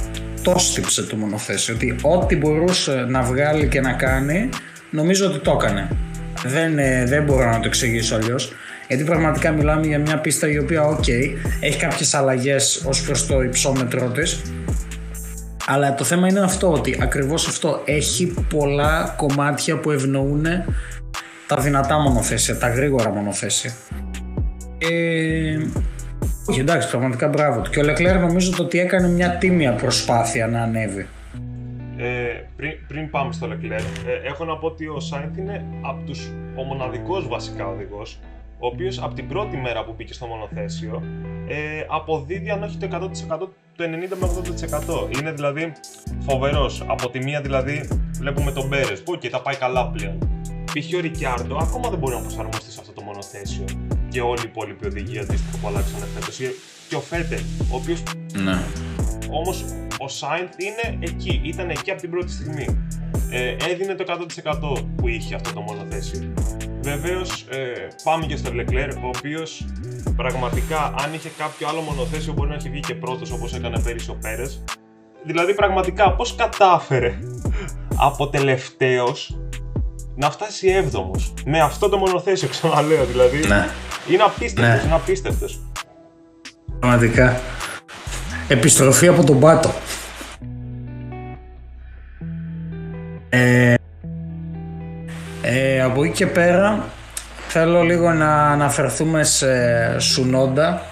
[0.42, 1.74] το στύψε το μονοθέσιο.
[1.74, 4.48] Ότι ό,τι μπορούσε να βγάλει και να κάνει,
[4.90, 5.88] νομίζω ότι το έκανε.
[6.44, 8.52] Δεν, ε, δεν μπορώ να το εξηγήσω αλλιώς.
[8.88, 11.08] Γιατί πραγματικά μιλάμε για μια πίστα η οποία, ok,
[11.60, 14.42] έχει κάποιες αλλαγές ως προς το υψόμετρό της.
[15.70, 20.46] Αλλά το θέμα είναι αυτό, ότι ακριβώς αυτό έχει πολλά κομμάτια που ευνοούν
[21.46, 23.72] τα δυνατά μονοθέσια, τα γρήγορα μονοθέσια.
[24.78, 25.58] Ε,
[26.46, 27.70] όχι εντάξει, πραγματικά μπράβο του.
[27.70, 31.06] Και ο Λεκλέρ νομίζω ότι έκανε μια τίμια προσπάθεια να ανέβει.
[31.96, 32.06] Ε,
[32.56, 36.30] πριν, πριν πάμε στο Leclerc, ε, έχω να πω ότι ο Σάινθ είναι από τους,
[36.56, 38.18] ο μοναδικός βασικά οδηγός
[38.58, 41.02] ο οποίος από την πρώτη μέρα που μπήκε στο μονοθέσιο
[41.48, 43.88] ε, αποδίδει αν όχι το 100% το 90
[44.20, 44.30] με
[45.10, 45.18] 80%.
[45.18, 45.72] Είναι δηλαδή
[46.20, 46.84] φοβερός.
[46.86, 50.18] Από τη μία δηλαδή βλέπουμε τον Μπέρες που και θα πάει καλά πλέον.
[50.64, 50.96] Π.χ.
[50.96, 53.64] ο Ρικιάρντο ακόμα δεν μπορεί να προσαρμοστεί σε αυτό το μονοθέσιο
[54.08, 56.36] και όλοι οι υπόλοιποι οδηγοί αντίστοιχα που αλλάξαν φέτος.
[56.88, 57.40] Και ο Φέτελ,
[57.70, 58.02] ο οποίος.
[58.34, 58.58] Ναι.
[59.30, 59.64] Όμως
[59.98, 62.88] ο Σάινθ είναι εκεί, ήταν εκεί από την πρώτη στιγμή.
[63.30, 64.04] Ε, έδινε το
[64.76, 66.32] 100% που είχε αυτό το μονοθέσιο.
[66.82, 69.66] Βεβαίως, ε, πάμε και στο Leclerc, ο οποίος
[70.16, 74.10] πραγματικά αν είχε κάποιο άλλο μονοθέσιο μπορεί να έχει βγει και πρώτος όπως έκανε πέρυσι
[74.10, 74.64] ο Πέρες.
[75.24, 77.18] Δηλαδή, πραγματικά πώς κατάφερε
[77.96, 79.38] από τελευταίος
[80.16, 81.34] να φτάσει έβδομος.
[81.44, 83.46] Με αυτό το μονοθέσιο, ξαναλέω δηλαδή.
[83.46, 83.68] Ναι.
[84.10, 84.82] Είναι απίστευτος, ναι.
[84.84, 85.60] είναι απίστευτος.
[86.78, 87.40] Πραγματικά.
[88.48, 89.74] Επιστροφή από τον πάτο.
[93.28, 93.67] Ε, ε,
[95.88, 96.84] από εκεί και πέρα
[97.48, 100.82] θέλω λίγο να αναφερθούμε σε Σουνόντα.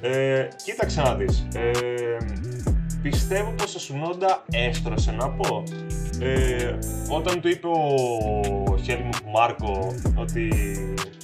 [0.00, 1.46] Ε, κοίταξε να δεις.
[1.54, 1.70] Ε,
[3.02, 5.62] πιστεύω πως ο Σουνόντα έστρωσε να πω.
[6.20, 6.74] Ε,
[7.08, 10.48] όταν του είπε ο Χέλμουντ Μάρκο ότι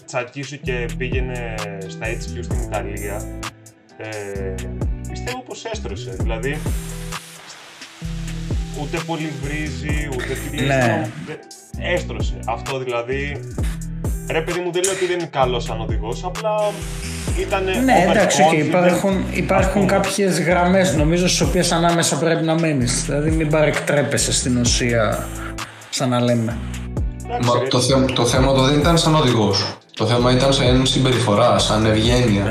[0.06, 1.54] τσακίσου και πήγαινε
[1.86, 3.22] στα HQ στην Ιταλία,
[3.96, 4.54] ε,
[5.10, 6.16] πιστεύω πως έστρωσε.
[6.20, 6.58] Δηλαδή,
[8.80, 10.66] ούτε πολύ βρίζει, ούτε τι λέει.
[10.66, 11.08] Ναι.
[11.26, 11.38] δεν-
[11.94, 12.34] Έστρωσε.
[12.46, 13.40] Αυτό δηλαδή.
[14.30, 16.50] Ρε παιδί μου, δεν λέω ότι δεν είναι καλός σαν οδηγός, απλά
[17.40, 17.64] ήταν.
[17.84, 19.86] Ναι, εντάξει, και overconfident, υπάρχουν, ας υπάρχουν πούμε.
[19.86, 23.04] κάποιες γραμμές νομίζω στις οποίες ανάμεσα πρέπει να μένεις.
[23.04, 25.26] Δηλαδή, μην παρεκτρέπεσαι στην ουσία,
[25.90, 26.56] σαν να λέμε.
[27.24, 27.68] Εντάξει, Μα ρε.
[27.68, 29.76] το, θέμα, το θέμα του δεν ήταν σαν οδηγός.
[29.94, 32.44] Το θέμα ήταν σαν συμπεριφορά, σαν ευγένεια.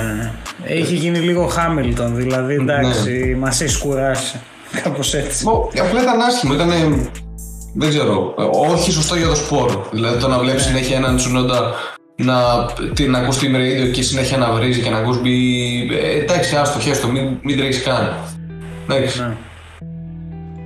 [0.64, 4.40] Ε, Έχει γίνει λίγο Χάμιλτον, δηλαδή εντάξει, μας έχει κουράσει.
[4.84, 5.44] Κάπως έτσι.
[5.44, 6.70] Μπο, Απλά ήταν άσχημο, ήταν.
[7.76, 8.34] Δεν ξέρω,
[8.72, 9.88] όχι σωστό για το σπόρο.
[9.92, 11.74] Δηλαδή το να βλέπεις συνέχεια έναν τσουνόντα
[12.16, 15.82] να, τι, να ακούς την radio και συνέχεια να βρίζει και να ακούς μπει.
[15.94, 18.14] Ε, εντάξει, άστο, χέστο, μην, μην τρέχει καν.
[18.90, 19.20] Εντάξει.
[19.20, 19.34] Ναι.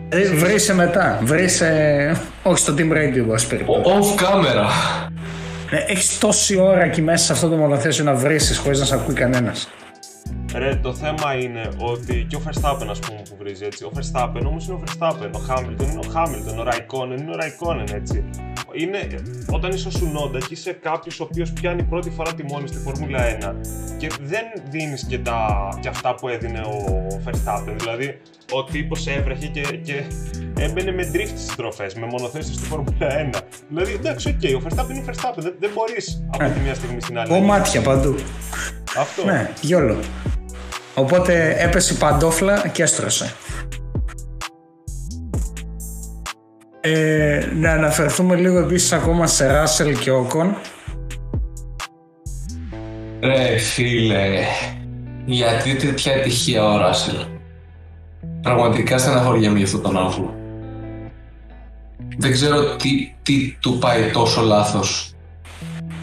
[0.09, 1.19] Ε, Βρήσε μετά.
[1.23, 2.21] Βρήσε.
[2.43, 3.61] Όχι στο Team Radio, ας πούμε.
[3.67, 4.65] Ο- Off camera.
[5.87, 9.13] Έχεις τόση ώρα εκεί μέσα σε αυτό το μονοθέσιο να βρει χωρίς να σε ακούει
[9.13, 9.67] κανένας.
[10.57, 13.83] Ρε, το θέμα είναι ότι και ο Verstappen, ας πούμε, που βρίζει έτσι.
[13.83, 15.29] Ο Verstappen όμως είναι ο Verstappen.
[15.33, 16.57] Ο Hamilton είναι ο Hamilton.
[16.59, 18.23] Ο Raikkonen είναι ο Raikkonen, έτσι.
[18.73, 19.07] Είναι,
[19.51, 23.19] όταν είσαι ο Tsunoda και είσαι κάποιος ο οποίος πιάνει πρώτη φορά τιμόνι στη Φόρμουλα
[23.39, 23.53] 1
[23.97, 27.73] και δεν δίνεις και, τα, και αυτά που έδινε ο Verstappen.
[27.77, 28.17] Δηλαδή,
[28.51, 30.03] ο τύπος έβρεχε και, και
[30.59, 33.39] έμπαινε με drift στις στροφές, με μονοθέσιο στη Φόρμουλα 1.
[33.69, 35.37] Δηλαδή, εντάξει, οκ, ο Verstappen είναι Verstappen.
[35.37, 37.31] Δεν, δεν μπορείς από τη μία στιγμή στην άλλη.
[37.31, 38.09] να Κομμάτια παντού.
[38.09, 38.23] γίνεις.
[38.97, 39.25] Αυτό.
[39.25, 39.97] Ναι, YOLO.
[40.95, 43.33] Οπότε έπεσε η παντόφλα και έστρωσε.
[46.81, 50.55] Ε, να αναφερθούμε λίγο επίσης ακόμα σε Ράσελ και Όκον.
[53.21, 54.43] Ρε φίλε,
[55.25, 57.15] γιατί τέτοια ατυχία ο Ράσελ.
[58.41, 60.33] Πραγματικά στεναχωριέμαι για αυτόν τον άνθρωπο.
[62.17, 65.15] Δεν ξέρω τι, τι του πάει τόσο λάθος.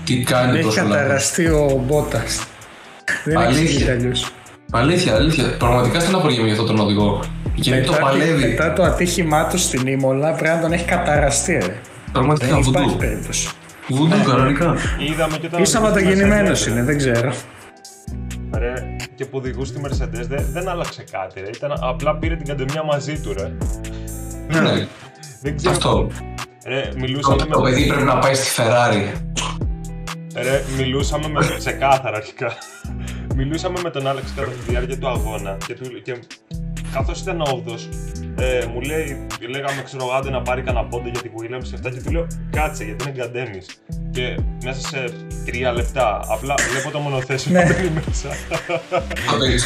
[0.05, 0.97] Τι κάνει Έχει τόσο λάθος.
[0.97, 2.47] καταραστεί ο Μπότας.
[3.25, 3.63] Δεν Αλήθεια.
[3.63, 4.31] εξηγείται αλλιώς.
[4.75, 5.57] Αλήθεια, αλήθεια.
[5.59, 7.21] Πραγματικά στεναχωριέμαι για αυτόν τον οδηγό.
[7.55, 8.47] Γιατί το Μετά, τη- παλεύει.
[8.49, 11.53] μετά το ατύχημά του στην Ήμολα πρέπει να τον έχει καταραστεί.
[11.53, 11.77] Ρε.
[12.13, 12.97] Πραγματικά Δεν υπάρχει βουντού.
[12.97, 13.49] περίπτωση.
[13.89, 14.77] Βουντού, κανονικά.
[15.11, 15.63] Είδαμε και όταν.
[15.63, 17.33] Ή σαββατογεννημένο είναι, δεν ξέρω.
[18.59, 18.73] Ρε,
[19.15, 21.41] και που οδηγούσε στη Mercedes δεν, δεν άλλαξε κάτι.
[21.41, 21.49] Ρε.
[21.55, 23.33] Ήταν, απλά πήρε την καντεμιά μαζί του.
[23.39, 23.53] Ρε.
[24.61, 24.87] Ναι,
[25.43, 25.71] Δεν ξέρω.
[25.75, 26.07] αυτό.
[26.67, 29.03] Ρε, Το, μιλούσαμε το με, παιδί πρέπει να πάει στη Ferrari.
[30.35, 32.53] ρε, μιλούσαμε με ξεκάθαρα αρχικά.
[33.37, 36.17] Μιλούσαμε με τον Άλεξ κατά τη διάρκεια του αγώνα και, του, και
[36.93, 37.89] καθώς ήταν όδος,
[38.39, 41.75] ε, μου λέει, λέγαμε ξέρω εγώ, άντε να πάρει κανένα πόντο για τη Williams και
[41.75, 43.67] αυτά και του λέω κάτσε γιατί είναι γκαντέμης
[44.11, 45.05] και μέσα σε
[45.47, 47.63] τρία λεπτά απλά βλέπω το μονοθέσιο Ναι.
[47.67, 48.29] που μπαίνει μέσα
[49.31, 49.65] Το δεις.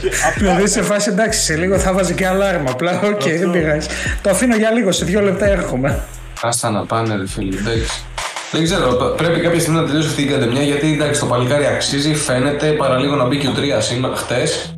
[0.00, 2.70] και απλά Δηλαδή σε φάση εντάξει, σε λίγο θα βάζει και αλάρμα.
[2.70, 3.88] Απλά, οκ, δεν πειράζει.
[4.22, 6.02] Το αφήνω για λίγο, σε δύο λεπτά έρχομαι.
[6.42, 7.56] Άστα να πάνε, ρε φίλε.
[7.58, 8.04] Εντάξει.
[8.52, 11.66] Δεν ξέρω, π- πρέπει κάποια στιγμή να τελειώσει αυτή η καντεμιά γιατί εντάξει, το παλικάρι
[11.66, 14.74] αξίζει, φαίνεται παραλίγο να μπει και ο 3 σήμερα χτες.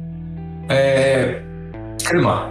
[0.66, 1.24] Ε,
[2.04, 2.50] κρίμα.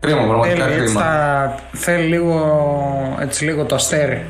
[0.00, 1.00] Κρίμα, πραγματικά Θέλει, έτσι, κρίμα.
[1.00, 2.34] θα, θέλει λίγο,
[3.20, 4.24] έτσι, λίγο το αστέρι.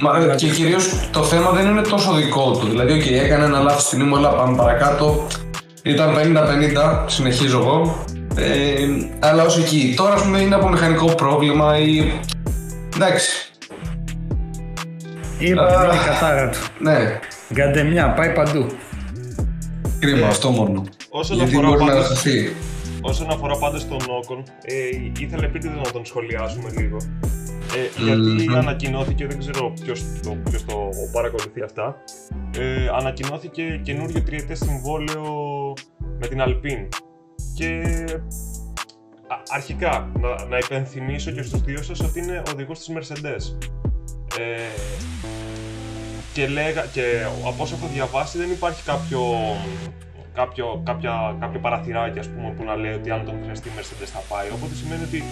[0.00, 2.66] Μα, ε, και κυρίως το θέμα δεν είναι τόσο δικό του.
[2.68, 5.26] Δηλαδή, OK, έκανε ένα λάθος στην ήμου, αλλά πάμε παρακάτω.
[5.82, 8.04] Ήταν 50-50, συνεχίζω εγώ.
[8.36, 8.74] Ε,
[9.18, 9.94] αλλά όσο εκεί.
[9.96, 12.12] Τώρα, ας πούμε, είναι από μηχανικό πρόβλημα ή.
[12.94, 13.43] Εντάξει.
[15.38, 15.84] Είπα, Α.
[15.84, 16.58] είναι η κατάρα του.
[16.78, 17.18] Ναι,
[17.52, 18.66] Γκαντεμιά, πάει παντού.
[19.98, 20.84] κρίμα αυτό μόνο.
[21.08, 22.52] όσον Γιατί αφορά μπορεί να πάντως- χαθεί.
[23.00, 24.74] Όσον αφορά πάντως τον Όκον, ε,
[25.20, 26.96] ήθελα επίτηδες να τον σχολιάσουμε λίγο.
[27.76, 28.56] Ε, γιατί Μμμ.
[28.56, 31.96] ανακοινώθηκε, δεν ξέρω ποιος το, ποιος το παρακολουθεί αυτά,
[32.58, 35.22] ε, ανακοινώθηκε καινούριο τριετές συμβόλαιο
[36.20, 36.88] με την Alpine.
[37.54, 37.82] Και
[39.28, 43.56] α- αρχικά, να, να υπενθυμίσω και στους δύο σας ότι είναι οδηγός της Mercedes.
[44.38, 44.68] Ε,
[46.32, 47.02] και, λέγα, και
[47.46, 49.22] από όσο έχω διαβάσει δεν υπάρχει κάποιο,
[50.34, 54.08] κάποιο, κάποια, κάποιο παραθυράκι ας πούμε, που να λέει ότι αν τον χρειαστεί η Mercedes
[54.12, 54.48] θα πάει.
[54.52, 55.24] Οπότε σημαίνει ότι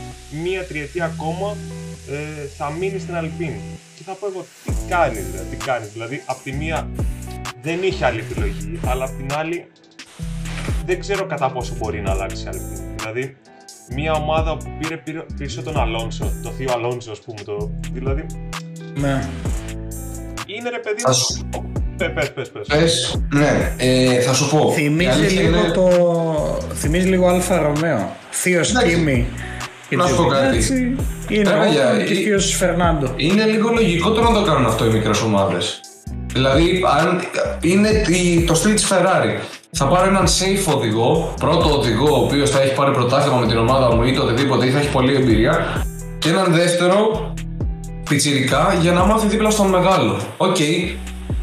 [0.43, 1.57] μία τριετία ακόμα
[2.11, 3.61] ε, θα μείνει στην Alpine.
[3.97, 5.93] Και θα πω εγώ τι κάνει δηλαδή, τι κάνεις.
[5.93, 6.88] Δηλαδή απ' τη μία
[7.62, 9.67] δεν είχε άλλη επιλογή, αλλά απ' την άλλη
[10.85, 12.97] δεν ξέρω κατά πόσο μπορεί να αλλάξει η Alpine.
[12.97, 13.37] Δηλαδή
[13.95, 18.27] μια ομάδα που πήρε πήρε πίσω τον Αλόνσο, το θείο Αλόνσο ας πούμε, το, δηλαδή
[18.94, 19.28] Ναι.
[20.46, 21.48] είναι ρε παιδί Θα σου-
[21.96, 22.66] Πε- Πες, πες, πες.
[22.66, 24.68] Πες, ναι, ε, θα σου πω.
[24.70, 25.88] Η Θυμίζει αλήθεια λίγο είναι- το.
[26.74, 28.16] Θυμίζει λίγο Αλφα Ρωμαίο.
[28.31, 28.94] Θείος Εντάξει.
[28.94, 29.26] Κίμη.
[29.90, 30.57] Να σου πω κάτι.
[30.57, 30.96] Έτσι,
[31.28, 33.12] Είναι Ρε, ο παιδιά, Όκον και η- θείος Φερνάντο.
[33.16, 35.81] Είναι λίγο λογικότερο να το κάνουν αυτό οι μικρές ομάδες.
[36.33, 37.20] Δηλαδή, αν
[37.62, 39.40] είναι η- το στυλ της Ferrari.
[39.70, 43.59] Θα πάρω έναν safe οδηγό, πρώτο οδηγό, ο οποίος θα έχει πάρει πρωτάθλημα με την
[43.59, 45.85] ομάδα μου ή το οτιδήποτε ή θα έχει πολλή εμπειρία
[46.18, 47.32] και έναν δεύτερο
[48.12, 50.16] πιτσιρικά για να μάθει δίπλα στον μεγάλο.
[50.37, 50.94] OK, okay.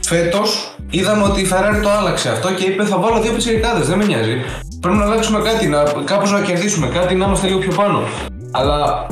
[0.02, 3.98] φέτος είδαμε ότι η Ferrari το άλλαξε αυτό και είπε θα βάλω δύο πιτσιρικάδες, δεν
[3.98, 4.36] με νοιάζει.
[4.82, 8.04] Πρέπει να αλλάξουμε κάτι, να, κάπως να κερδίσουμε κάτι, να είμαστε λίγο πιο πάνω.
[8.52, 9.08] Αλλά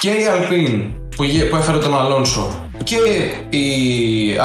[0.00, 2.96] και η Alpine που, που έφερε τον Αλόνσο και
[3.56, 3.66] η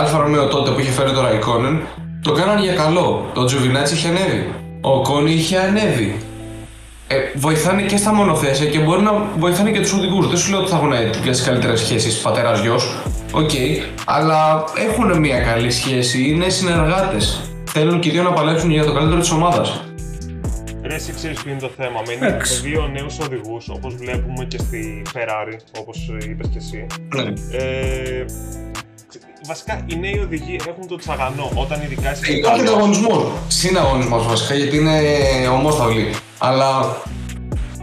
[0.02, 1.80] Alfa Romeo τότε που είχε φέρει τον Raikkonen
[2.22, 3.26] το κάνανε για καλό.
[3.34, 4.54] Το Τζιοβινάτσι είχε ανέβει.
[4.82, 6.16] Ο Οκόν είχε ανέβει.
[7.08, 10.28] Ε, βοηθάνε και στα μονοθέσια και μπορεί να βοηθάνε και τους οδηγούς.
[10.28, 12.80] Δεν σου λέω ότι θα έχουν τις καλύτερες σχέσεις πατέρα-γιο.
[13.32, 17.52] OK, okay, αλλά έχουν μια καλή σχέση, είναι συνεργάτες.
[17.66, 19.84] Θέλουν και οι δύο να παλέψουν για το καλύτερο της ομάδας.
[20.84, 22.02] Ρε, εσύ ξέρεις ποιο είναι το θέμα.
[22.08, 26.86] Με, με δύο νέους οδηγούς, όπως βλέπουμε και στη Ferrari, όπως είπες και εσύ.
[27.16, 27.34] Ναι.
[27.58, 28.26] Ε,
[29.48, 32.32] βασικά οι νέοι οδηγοί έχουν το τσαγανό όταν ειδικά είσαι.
[32.32, 33.24] Υπάρχει ανταγωνισμός.
[33.48, 35.02] Συναγωνισμός βασικά γιατί είναι
[35.54, 36.16] ομόσταυλοι.
[36.38, 36.98] Αλλά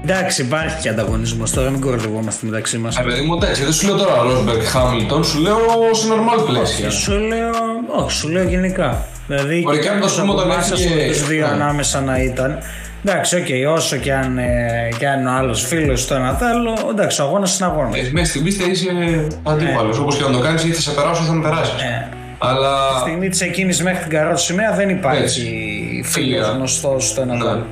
[0.04, 2.96] Εντάξει, υπάρχει και ανταγωνισμός τώρα, μην κοροϊδευόμαστε μεταξύ μας.
[2.96, 5.58] Ε, παιδί μου, εντάξει, δεν σου λέω τώρα Ρόσμπεργκ Χάμιλτον, σου λέω
[5.92, 6.90] σε normal πλαίσια.
[6.90, 7.50] Σου λέω,
[7.88, 9.06] όχι, σου λέω γενικά.
[9.26, 11.06] Δηλαδή, Μπορεί και αν το πούμε όταν έφυγε.
[11.06, 11.52] Τους δύο ναι.
[11.52, 12.58] ανάμεσα να ήταν.
[13.04, 16.44] Εντάξει, OK, okay, όσο και αν, ε, και αν ο άλλος φίλος το ένα το
[16.44, 17.98] άλλο, εντάξει, ο αγώνας είναι αγώνας.
[17.98, 18.90] Ε, μέσα στην πίστα είσαι
[19.42, 19.96] αντίπαλος.
[19.96, 20.00] Ε.
[20.00, 21.82] Όπως και να το κάνει, ή θα σε περάσω ή θα με περάσεις.
[21.82, 22.08] Ε.
[22.38, 22.88] Αλλά...
[22.90, 27.44] Στη στιγμή της εκείνης μέχρι την καρότη σημαία δεν υπάρχει φίλος γνωστός στο ένα το
[27.44, 27.50] ναι.
[27.50, 27.66] άλλο.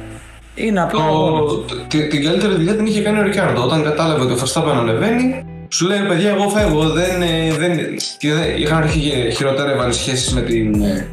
[0.54, 1.00] Είναι απλά.
[1.00, 1.64] Το,
[2.08, 3.62] την καλύτερη δουλειά την είχε κάνει ο Ρικάρντο.
[3.62, 6.88] Όταν κατάλαβε ότι ο Φαστάπεν ανεβαίνει, σου λέει παιδιά, εγώ φεύγω.
[6.88, 7.78] Δεν, ε, δεν...
[8.18, 8.56] Και δεν...
[8.56, 11.06] είχαν αρχίσει χειρότερα σχέσεις με την ε,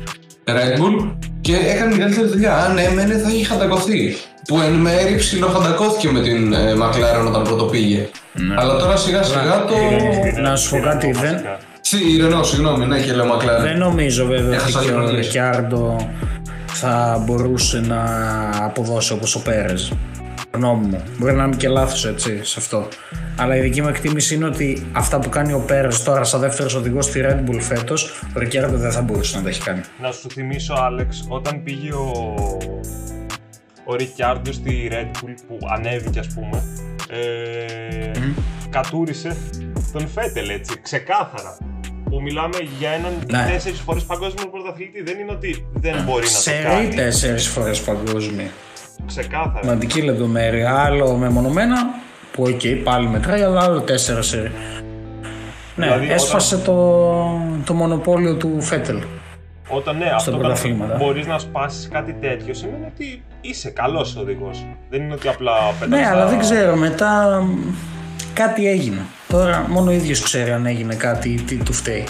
[0.45, 1.11] Red Bull
[1.47, 2.57] και έκανε την καλύτερη δουλειά.
[2.57, 4.17] Αν έμενε, θα είχε χαντακωθεί.
[4.47, 8.09] Που εν μέρει ψιλοχαντακώθηκε με την ε, McLaren όταν πρώτο πήγε.
[8.33, 8.55] Ναι.
[8.57, 9.75] Αλλά τώρα σιγά σιγά το.
[10.41, 11.35] Να σου πω κάτι, δεν.
[11.81, 13.61] Σι, Ρενό, συγγνώμη, ναι, και λέω McLaren.
[13.61, 16.09] Δεν νομίζω βέβαια ότι ο Ρικάρντο
[16.65, 18.03] θα μπορούσε να
[18.65, 19.91] αποδώσει όπως ο Πέρες.
[20.51, 21.03] Γνώμη μου.
[21.17, 22.87] Μπορεί να είμαι και λάθος έτσι σε αυτό.
[23.35, 26.75] Αλλά η δική μου εκτίμηση είναι ότι αυτά που κάνει ο Πέρες τώρα σαν δεύτερος
[26.75, 29.81] οδηγός στη Red Bull φέτος, ο Ρικιάρντο δεν θα μπορούσε να τα έχει κάνει.
[30.01, 32.23] Να σου θυμίσω Άλεξ, όταν πήγε ο,
[33.85, 36.63] ο Ρικιάρντο στη Red Bull που ανέβηκε ας πούμε,
[37.09, 38.41] ε, mm.
[38.69, 39.37] κατούρησε
[39.93, 41.57] τον Φέτελ έτσι, ξεκάθαρα
[42.09, 43.49] που μιλάμε για έναν ναι.
[43.51, 45.03] τέσσερις φορές παγκόσμιο πρωταθλητή.
[45.03, 46.95] Δεν είναι ότι δεν μπορεί να σε το κάνει.
[46.95, 48.49] τέσσερις φορές παγκόσμιο.
[49.05, 49.65] Ξεκάθαρα.
[49.65, 50.75] Σημαντική λεπτομέρεια.
[50.75, 51.75] Άλλο μεμονωμένα,
[52.31, 54.51] που OK, okay, πάλι μετράει, αλλά άλλο τέσσερα σερί.
[55.75, 56.65] Ναι, δηλαδή, έσπασε όταν...
[56.65, 59.01] το, το μονοπώλιο του Φέτελ.
[59.69, 60.39] Όταν ναι, αυτό
[60.97, 64.65] μπορείς να σπάσεις κάτι τέτοιο σημαίνει ότι είσαι καλός οδηγός.
[64.89, 67.43] Δεν είναι ότι απλά πετάς Ναι, αλλά δεν ξέρω, μετά
[68.33, 69.01] κάτι έγινε.
[69.27, 72.07] Τώρα μόνο ο ίδιος ξέρει αν έγινε κάτι ή τι του φταίει.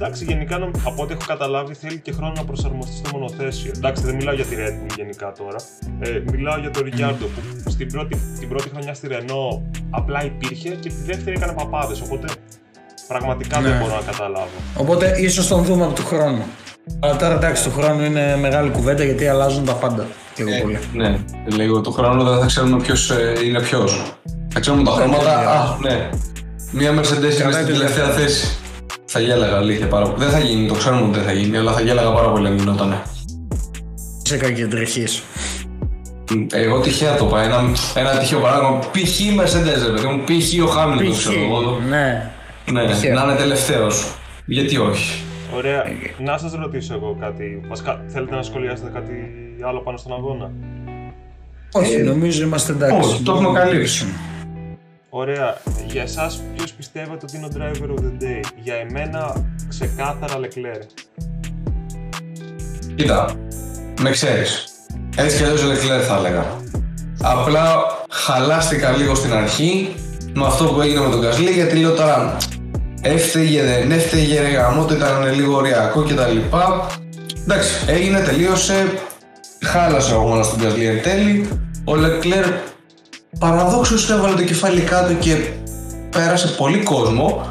[0.00, 3.72] Εντάξει, γενικά από ό,τι έχω καταλάβει θέλει και χρόνο να προσαρμοστεί στο μονοθέσιο.
[3.76, 5.56] Εντάξει, δεν μιλάω για τη Red Bull γενικά τώρα.
[6.00, 10.68] Ε, μιλάω για τον Ρικιάρντο που στην πρώτη, την πρώτη χρονιά στη Renault απλά υπήρχε
[10.68, 12.00] και τη δεύτερη έκανε παπάδες.
[12.00, 12.26] Οπότε
[13.08, 13.68] πραγματικά ναι.
[13.68, 14.56] δεν μπορώ να καταλάβω.
[14.76, 16.42] Οπότε ίσως τον δούμε από του χρόνου.
[17.00, 20.06] Αλλά τώρα εντάξει, του χρόνου είναι μεγάλη κουβέντα γιατί αλλάζουν τα πάντα.
[20.36, 20.78] Λίγο ε, πολύ.
[20.92, 24.12] Ναι, λίγο του χρόνου δεν θα ξέρουμε ποιος ε, είναι ποιος.
[24.52, 25.50] Θα ξέρουμε τα χρώματα.
[25.50, 26.08] Α, ναι.
[26.72, 28.58] Μία Mercedes είναι στην τελευταία θέση.
[29.06, 30.24] Θα γέλαγα αλήθεια πάρα πολύ.
[30.24, 32.56] Δεν θα γίνει, το ξέρουμε ότι δεν θα γίνει, αλλά θα γέλαγα πάρα πολύ αν
[32.56, 33.02] γινόταν.
[34.24, 35.22] Είσαι κακεντρεχής.
[36.52, 37.42] Εγώ τυχαία το είπα.
[37.42, 37.62] Ένα,
[37.94, 38.78] ένα τυχαίο παράδειγμα.
[38.78, 39.20] Π.χ.
[39.20, 40.24] η Mercedes, παιδί μου.
[40.24, 40.64] Π.χ.
[40.64, 41.80] ο Χάμιλτον, ξέρω εγώ.
[41.88, 42.30] Ναι.
[42.72, 42.82] Ναι,
[43.14, 44.14] να είναι τελευταίος.
[44.46, 45.22] Γιατί όχι;
[45.56, 45.84] Ωραία.
[46.18, 47.60] Να σας ρωτήσω εγώ κάτι.
[47.68, 49.12] Βασικά, θέλετε να σχολιάσετε κάτι
[49.66, 50.50] άλλο πάνω στον αγώνα;
[51.72, 53.08] Όχι, ε, νομίζω είμαστε εντάξει.
[53.08, 54.06] Όχι, το έχουμε καλύψει.
[55.18, 55.56] Ωραία.
[55.86, 60.86] Για εσάς, ποιος πιστεύετε ότι είναι ο driver of the day; Για εμένα, ξεκάθαρα Leclerc.
[62.94, 63.34] Κοίτα,
[64.00, 64.66] με ξέρεις.
[65.16, 66.44] Έτσι κι αλλιώς Leclerc θα έλεγα.
[67.22, 67.64] Απλά
[68.10, 69.94] χαλάστηκα λίγο στην αρχή
[70.34, 72.36] με αυτό που έγινε με τον Κασλή γιατί λέω τώρα
[73.02, 76.36] έφταιγε δεν έφταιγε ρε γαμό, ήταν λίγο ωριακό κτλ.
[77.44, 78.86] Εντάξει, έγινε, τελείωσε,
[79.64, 81.48] χάλασε ο αγώνας στον Κασλή εν τέλει.
[81.84, 82.74] Ο Leclerc
[83.38, 85.36] παραδόξως έβαλε το κεφάλι κάτω και
[86.10, 87.48] πέρασε πολύ κόσμο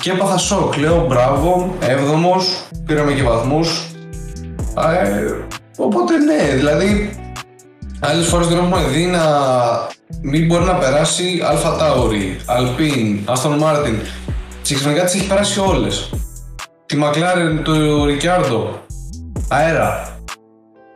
[0.00, 0.76] και έπαθα σοκ.
[0.76, 3.90] Λέω μπράβο, έβδομος, πήραμε και βαθμούς.
[4.76, 5.32] Ε,
[5.76, 7.10] οπότε ναι, δηλαδή
[8.00, 9.22] άλλες φορές δεν έχουμε δει να
[10.20, 13.94] μην μπορεί να περάσει Αλφα Τάουρι, Αλπίν, Αστον Μάρτιν.
[14.62, 16.10] Ξαφνικά τις έχει περάσει όλες.
[16.86, 18.80] Τη Μακλάρεν, το Ρικιάρντο,
[19.48, 20.18] αέρα.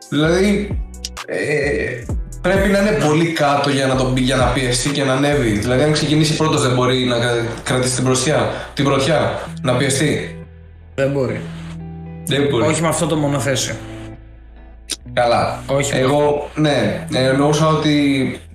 [0.09, 0.79] Δηλαδή,
[1.27, 2.05] ε,
[2.41, 5.51] πρέπει να είναι πολύ κάτω για να, το, για να πιεστεί και να ανέβει.
[5.51, 7.17] Δηλαδή, αν ξεκινήσει πρώτος, δεν μπορεί να
[7.63, 10.37] κρατήσει την πρωτιά, την πρωτιά να πιεστεί.
[10.95, 11.41] Δεν μπορεί.
[12.27, 12.67] Δεν μπορεί.
[12.67, 13.75] Όχι με αυτό το μονοθέσιο.
[15.13, 15.59] Καλά.
[15.67, 15.93] Όχι.
[15.97, 17.95] Εγώ, ναι, ε, εννοούσα ότι.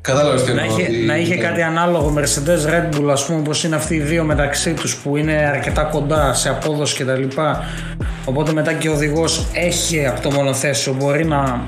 [0.02, 0.78] Κατάλαβες τι Να εννοώ.
[0.78, 4.00] είχε, ότι- να είχε κάτι ανάλογο Mercedes Red Bull, ας πούμε, όπως είναι αυτοί οι
[4.00, 7.24] δύο μεταξύ τους που είναι αρκετά κοντά σε απόδοση κτλ.
[8.26, 11.66] Οπότε μετά και ο οδηγός έχει από το μονοθέσιο, μπορεί να,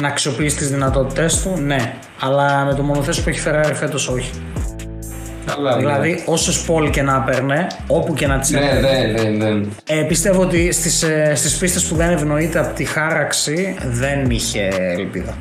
[0.00, 1.94] να αξιοποιήσει τις δυνατότητές του, ναι.
[2.20, 4.30] Αλλά με το μονοθέσιο που έχει Ferrari φέτος όχι.
[5.46, 5.76] Καλά, ναι.
[5.76, 9.66] Δηλαδή, όσες πόλη και να παίρνε, όπου και να τις Ναι, ναι, ναι, ναι.
[9.86, 14.68] Ε, πιστεύω ότι στις, ε, στις πίστες που δεν ευνοείται από τη χάραξη δεν είχε
[14.98, 15.34] ελπίδα.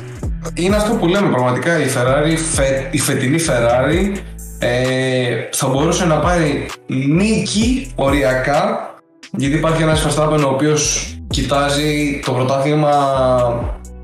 [0.54, 1.80] Είναι αυτό που λέμε πραγματικά.
[1.80, 4.18] Η Ferrari, φε- η φετινή Ferrari
[4.60, 8.92] ε, θα μπορούσε να πάρει νίκη οριακά
[9.32, 12.92] γιατί υπάρχει ένας Verstappen ο οποίος κοιτάζει το πρωτάθλημα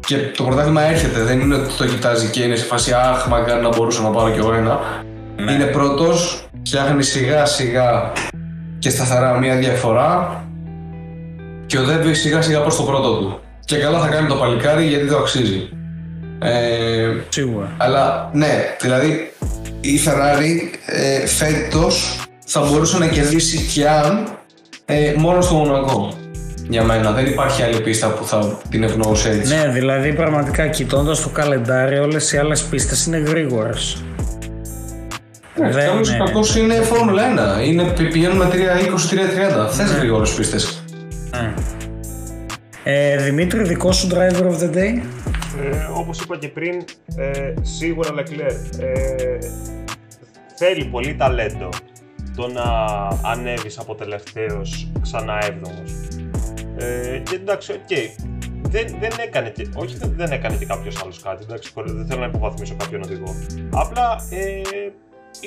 [0.10, 1.24] και το πρωτάθλημα έρχεται.
[1.24, 4.32] Δεν είναι ότι το κοιτάζει και είναι σε φάση αχ μακάρι να μπορούσα να πάρω
[4.32, 4.80] κι εγώ ένα.
[5.38, 8.12] Είναι πρώτος, φτιάχνει σιγά σιγά
[8.80, 10.44] και σταθερά μία διαφορά
[11.66, 13.40] και οδεύει σιγά σιγά προς το πρώτο του.
[13.66, 15.70] Και καλά θα κάνει το παλικάρι γιατί το αξίζει.
[16.40, 17.72] Ε, Σίγουρα.
[17.78, 19.34] αλλά ναι, δηλαδή
[19.82, 24.28] η Ferrari ε, φέτος θα μπορούσε να κερδίσει και αν
[24.86, 26.14] ε, μόνο στο Μονακό.
[26.70, 29.56] Για μένα δεν υπάρχει άλλη πίστα που θα την ευνοούσε έτσι.
[29.56, 34.04] Ναι, δηλαδή πραγματικά κοιτώντας το καλεντάρι, όλες οι άλλες πίστες είναι γρήγορες.
[35.56, 36.26] Ναι, δεν Καλώς ή είναι.
[36.26, 37.24] κακώς είναι Φόρμουλα
[37.60, 37.64] 1.
[37.66, 39.68] Είναι, πη- πηγαίνουν με 3-20-3-30.
[39.70, 40.84] Θες γρήγορες πίστες.
[42.84, 45.02] Ε, Δημήτρη, δικό σου driver of the day;
[45.62, 46.74] Ε, όπως είπα και πριν,
[47.18, 49.38] ε, σίγουρα Leclerc ε,
[50.56, 51.70] θέλει πολύ ταλέντο
[52.36, 52.64] το να
[53.30, 55.92] ανέβεις από τελευταίος ξανά έβδομος.
[56.80, 58.18] Ε, και εντάξει, οκ.
[58.72, 62.06] Δεν, δεν έκανε και, όχι δεν, δεν έκανε και κάποιος άλλος κάτι, εντάξει, χωρίς- δεν
[62.06, 63.36] θέλω να υποβαθμίσω κάποιον οδηγό.
[63.74, 64.62] Απλά ε,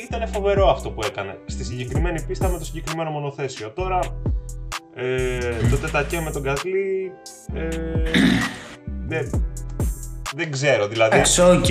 [0.05, 3.70] ήταν φοβερό αυτό που έκανε στη συγκεκριμένη πίστα με το συγκεκριμένο μονοθέσιο.
[3.70, 3.99] Τώρα
[4.95, 5.39] ε,
[5.70, 7.11] το τετακέ με τον Gasly
[7.55, 7.68] ε,
[9.07, 9.51] δεν,
[10.37, 11.66] δεν ξέρω, δηλαδή Εντάξει, οκ.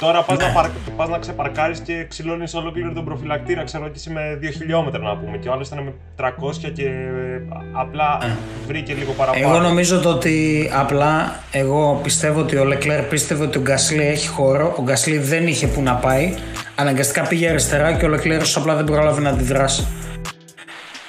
[0.00, 4.10] τώρα πας, να, παρ, πας να ξεπαρκάρεις και ξυλώνεις ολόκληρο τον προφυλακτήρα, ξέρω και είσαι
[4.10, 7.42] με 2 χιλιόμετρα να πούμε και ο άλλος ήταν με 300 και ε,
[7.72, 8.18] απλά
[8.66, 9.48] βρήκε λίγο παραπάνω.
[9.48, 14.28] Εγώ νομίζω το ότι απλά εγώ πιστεύω ότι ο Leclerc πίστευε ότι ο Γκασλί έχει
[14.28, 14.74] χώρο.
[14.78, 16.34] Ο Γκασλί δεν είχε που να πάει.
[16.74, 19.86] Αναγκαστικά πήγε αριστερά και ο Leclerc απλά δεν πρόλαβε να αντιδράσει.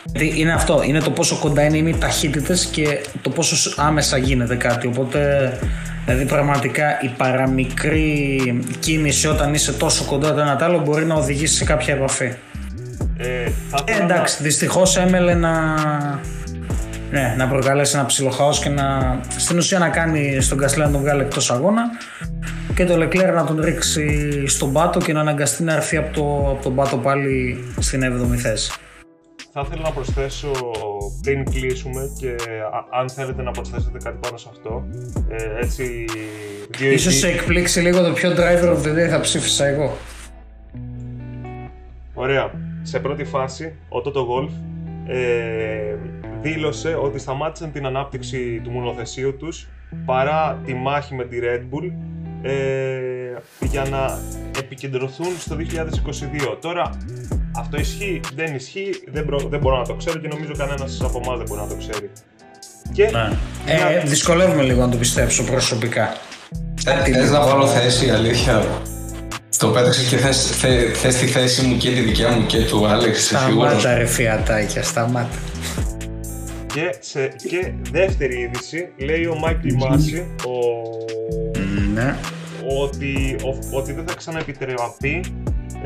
[0.04, 4.18] Γιατί είναι αυτό, είναι το πόσο κοντά είναι, είναι οι ταχύτητες και το πόσο άμεσα
[4.18, 4.88] γίνεται κάτι.
[4.88, 5.52] Οπότε,
[6.08, 8.40] δηλαδή πραγματικά η παραμικρή
[8.80, 12.34] κίνηση όταν είσαι τόσο κοντά το ένα το άλλο μπορεί να οδηγήσει σε κάποια επαφή.
[13.18, 15.52] Ε, θα Ε, ήθελα να- εντάξει, δυστυχώς έμελε να.
[17.12, 19.18] Ναι, να προκαλέσει ένα ψιλοχάο και να.
[19.38, 21.82] στην ουσία να κάνει στον Κασλέ να τον βγάλει εκτός αγώνα
[22.76, 26.52] και το Leclerc να τον ρίξει στον πάτο και να αναγκαστεί να έρθει από, το,
[26.52, 28.72] από τον πάτο πάλι στην 7η θέση.
[29.60, 30.52] Θα ήθελα να προσθέσω
[31.22, 32.36] πριν κλείσουμε και
[32.74, 34.86] α- αν θέλετε να προσθέσετε κάτι πάνω σε αυτό.
[35.30, 36.06] Ε, έτσι,
[36.78, 39.98] δύο Ίσως ειδι- σε εκπλήξει λίγο το ποιο driver of the day θα ψήφισα εγώ.
[42.14, 42.52] Ωραία.
[42.82, 44.50] Σε πρώτη φάση, ο Toto Wolff
[45.08, 45.96] ε,
[46.42, 49.68] δήλωσε ότι σταμάτησαν την ανάπτυξη του μονοθεσίου τους
[50.06, 51.92] παρά τη μάχη με τη Red Bull
[52.42, 52.54] ε,
[53.62, 54.20] για να
[54.60, 55.56] επικεντρωθούν στο
[56.54, 56.58] 2022.
[56.62, 56.90] Τώρα,
[57.58, 61.22] αυτό ισχύει, δεν ισχύει, δεν, προ- δεν μπορώ να το ξέρω και νομίζω κανένας από
[61.26, 62.10] εμάς δεν μπορεί να το ξέρει.
[62.92, 66.18] Και μια- Ε, δυσκολεύομαι λίγο να το πιστέψω προσωπικά.
[66.86, 68.68] Ε, Θες να βάλω θέση, αλήθεια.
[69.58, 72.88] Το πέταξες και θες, θε, θες τη θέση μου και τη δικιά μου και του
[72.88, 73.72] Άλεξ, είσαι σίγουρος.
[73.72, 75.38] Σταμάτα ρε φιατάκια, σταμάτα.
[76.74, 80.54] Και, σε, και δεύτερη είδηση, λέει ο Μάικλ Μάση, ο,
[81.94, 82.16] Ναι.
[82.82, 85.20] ότι, ο- ότι δεν θα ξαναεπιτρεπεί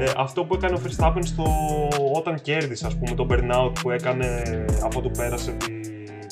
[0.01, 1.45] ε, αυτό που έκανε ο Verstappen στο,
[2.13, 4.27] όταν κέρδισε, ας πούμε, το burnout που έκανε
[4.85, 5.71] αφού του πέρασε τη,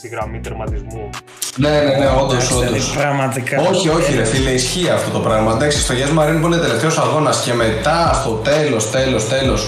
[0.02, 1.10] τη γραμμή τερματισμού.
[1.58, 2.96] Ναι, ναι, ναι, όντως, Εντάξει, δηλαδή, όντως.
[2.96, 3.62] Πραγματικά.
[3.62, 5.52] Όχι, όχι, ρε φίλε, ισχύει αυτό το πράγμα.
[5.52, 9.68] Εντάξει, στο Γιάννη Μαρίνο που είναι τελευταίος αγώνας και μετά στο τέλος, τέλος, τέλος.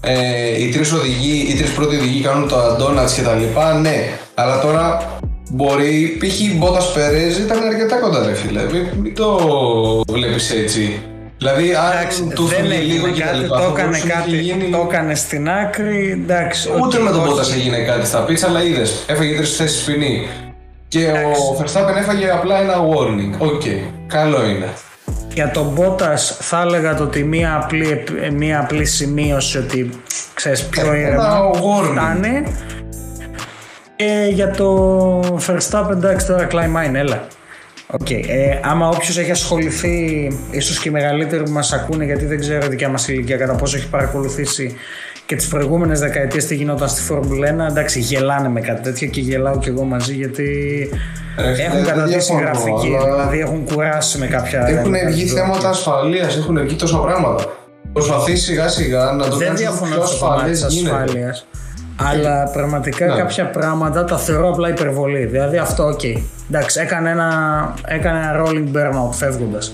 [0.00, 4.18] Ε, οι τρεις οδηγοί, οι τρεις πρώτοι οδηγοί κάνουν το donuts και τα λοιπά, ναι.
[4.34, 5.16] Αλλά τώρα
[5.50, 6.56] μπορεί, π.χ.
[6.56, 8.62] Μπότα Περέζ ήταν αρκετά κοντά, ρε φίλε.
[8.72, 9.38] Μην, μην το
[10.12, 11.02] βλέπεις έτσι.
[11.38, 13.82] Δηλαδή, Εντάξει, αν του δεν φύγει έγινε λίγο και τα κάτι, λοιπά, το θα έκανε
[13.88, 16.68] μπορούσε να κάτι, έχει γίνει- το έκανε στην άκρη, εντάξει.
[16.82, 17.32] Ούτε οκ, με τον όχι.
[17.32, 19.04] Bottas έγινε κάτι στα πίτσα, αλλά είδες.
[19.06, 20.26] Έφαγε τρεις θέσεις ποινή.
[20.88, 23.34] Και ο Verstappen έφαγε απλά ένα warning.
[23.38, 23.62] Οκ,
[24.06, 24.68] καλό είναι.
[25.34, 29.90] Για τον Bottas θα έλεγα το ότι μία απλή, επ- μία απλή σημείωση ότι
[30.34, 31.92] ξέρεις πιο Ε, ήρεμα ένα warning.
[31.92, 32.42] φτάνει.
[33.96, 37.26] Και για το Verstappen εντάξει τώρα κλάιν μάιν, έλα.
[37.90, 38.10] Οκ.
[38.10, 42.66] Ε, άμα όποιος έχει ασχοληθεί, ίσως και οι μεγαλύτεροι που μας ακούνε, γιατί δεν ξέρω
[42.66, 44.74] η δικιά μας ηλικία κατά πόσο έχει παρακολουθήσει
[45.26, 47.70] και τις προηγούμενες δεκαετίες τι γινόταν στη Φόρμουλα 1.
[47.70, 50.44] Εντάξει, γελάνε με κάτι τέτοιο και γελάω κι εγώ μαζί γιατί
[51.38, 52.94] Ρε, έχουν δεν καταδείξει διαφωνώ, γραφική.
[52.96, 54.66] αλλά- Δηλαδή έχουν κουράσει με κάποια.
[54.68, 57.44] Έχουν με βγει κάποια- θέματα ασφαλείας, έχουν βγει τόσα πράγματα.
[57.92, 60.94] Προσπαθεί σιγά σιγά να το Δεν κάνεις διαφωνώ πιο στο κομμάτι ασφαλέ τη γίνεται.
[60.96, 61.46] ασφάλειας.
[62.02, 63.14] Αλλά πραγματικά Ναι.
[63.16, 65.24] κάποια πράγματα τα θεωρώ απλά υπερβολή.
[65.24, 66.00] Δηλαδή αυτό, οκ.
[66.50, 67.30] Εντάξει, έκανε ένα,
[67.86, 69.72] έκανε ένα rolling burnout φεύγοντας.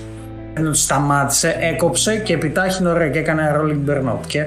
[0.53, 4.25] Ενώ σταμάτησε, έκοψε και επιτάχυνε ωραία και έκανε ένα rolling burnout.
[4.27, 4.45] Και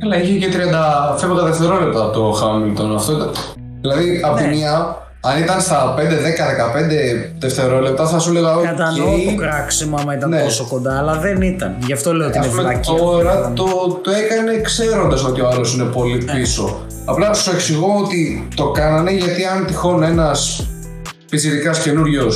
[0.00, 2.94] Καλά, είχε και 30 φεύγοντα δευτερόλεπτα από το Χάμιλτον.
[2.94, 3.30] Αυτό ήταν.
[3.80, 4.48] Δηλαδή, από τη Ναι.
[4.48, 4.96] μία,
[5.28, 8.56] αν ήταν στα 5, 10, 15 δευτερόλεπτα, θα σου έλεγα.
[8.56, 8.64] «Ok».
[8.64, 10.42] κατανοώ το κράξιμο άμα ήταν Ναι.
[10.42, 11.76] τόσο κοντά, αλλά δεν ήταν.
[11.86, 12.94] Γι' αυτό λέω ότι Ας είναι πούμε, βλακία.
[12.94, 13.64] τώρα το,
[14.02, 16.32] το έκανε ξέροντας ότι ο άλλος είναι πολύ Ναι.
[16.32, 16.80] πίσω.
[17.04, 20.66] Απλά σου εξηγώ ότι το κάνανε γιατί αν τυχόν ένας
[21.30, 22.26] πιτσιρικά καινούριο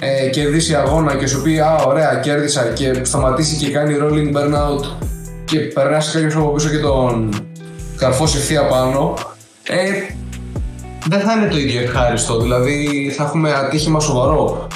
[0.00, 4.84] ε, κερδίσει αγώνα και σου πει Α, ωραία, κέρδισα και σταματήσει και κάνει rolling burnout
[5.44, 7.28] και περάσει κάποιος από πίσω και τον
[7.96, 9.14] καρφώσει ευθεία πάνω.
[9.68, 10.12] Ε,
[11.08, 12.40] δεν θα είναι το ίδιο ευχάριστο.
[12.40, 14.66] Δηλαδή θα έχουμε ατύχημα σοβαρό.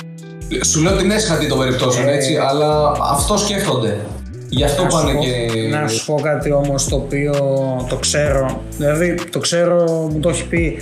[0.66, 3.97] Σου λέω την έσχατη των περιπτώσεων, Ε, έτσι, αλλά αυτό σκέφτονται.
[4.49, 5.68] Γι' αυτό Να σου πάνε πω- και.
[5.70, 7.33] Να σου πω κάτι όμως το οποίο
[7.89, 8.61] το ξέρω.
[8.77, 10.77] Δηλαδή το ξέρω, μου το έχει πει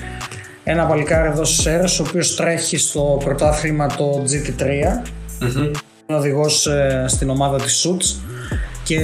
[0.64, 5.02] ένα παλικάρι εδώ στις Σέρες, ο οποίος τρέχει στο πρωτάθλημα το GT3.
[5.40, 5.62] Μμμ.
[6.06, 8.16] Είναι οδηγός ε, στην ομάδα της Suits.
[8.84, 8.98] Και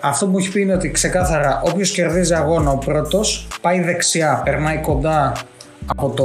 [0.00, 4.40] αυτό που μου έχει πει είναι ότι ξεκάθαρα όποιος κερδίζει αγώνα ο πρώτος πάει δεξιά,
[4.44, 5.32] περνάει κοντά
[5.86, 6.24] από, το,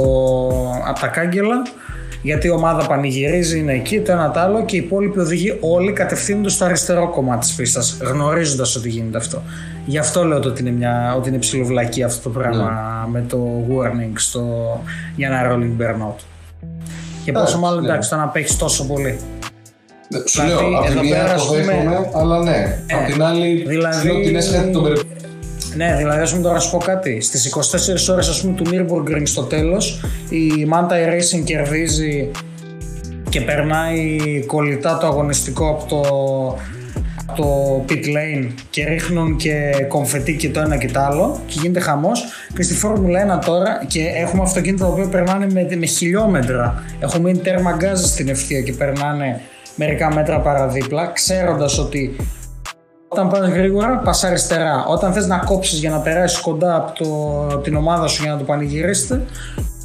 [0.88, 1.62] από τα κάγκελα
[2.22, 5.92] γιατί η ομάδα πανηγυρίζει, είναι εκεί, το ένα το άλλο και οι υπόλοιποι οδηγοί όλοι
[5.92, 9.42] κατευθύνονται στο αριστερό κομμάτι της πίστας γνωρίζοντας ότι γίνεται αυτό.
[9.86, 12.70] Γι' αυτό λέω ότι είναι, μια, ότι είναι ψηλοβλακή αυτό το πράγμα
[13.10, 14.42] με το warning στο,
[15.16, 16.16] για ένα rolling burnout.
[17.24, 17.88] Και πόσο Εντάξει, μάλλον ναι.
[17.88, 19.18] εντάξει το να παίξεις τόσο πολύ.
[20.26, 22.82] Σου Δηλαδή, λέω, από τη εδώ μία πέρας, το ας πούμε- δέχομαι, αλλά ναι.
[22.86, 25.17] Ε, από την άλλη, δηλαδή- σου λέω την έσχατη των περιπτώσεων.
[25.76, 27.20] Ναι, δηλαδή, ας πούμε τώρα να σου πω κάτι.
[27.20, 32.30] Στις 24 ώρες ας πούμε, του Nürburgring στο τέλος, η Mantai Racing κερδίζει
[33.28, 36.00] και περνάει κολλητά το αγωνιστικό από το,
[37.26, 41.58] από το pit lane και ρίχνουν και κομφετί και το ένα και το άλλο και
[41.60, 45.86] γίνεται χαμός και στη Φόρμουλα 1 τώρα και έχουμε αυτοκίνητα τα οποία περνάνε με, με
[45.86, 49.40] χιλιόμετρα έχουν μείνει τέρμα γκάζ στην ευθεία και περνάνε
[49.74, 52.16] μερικά μέτρα παραδίπλα ξέροντας ότι
[53.08, 54.84] όταν πας γρήγορα, πας αριστερά.
[54.88, 58.38] Όταν θες να κόψεις για να περάσεις κοντά από το, την ομάδα σου για να
[58.38, 59.22] το πανηγυρίσετε,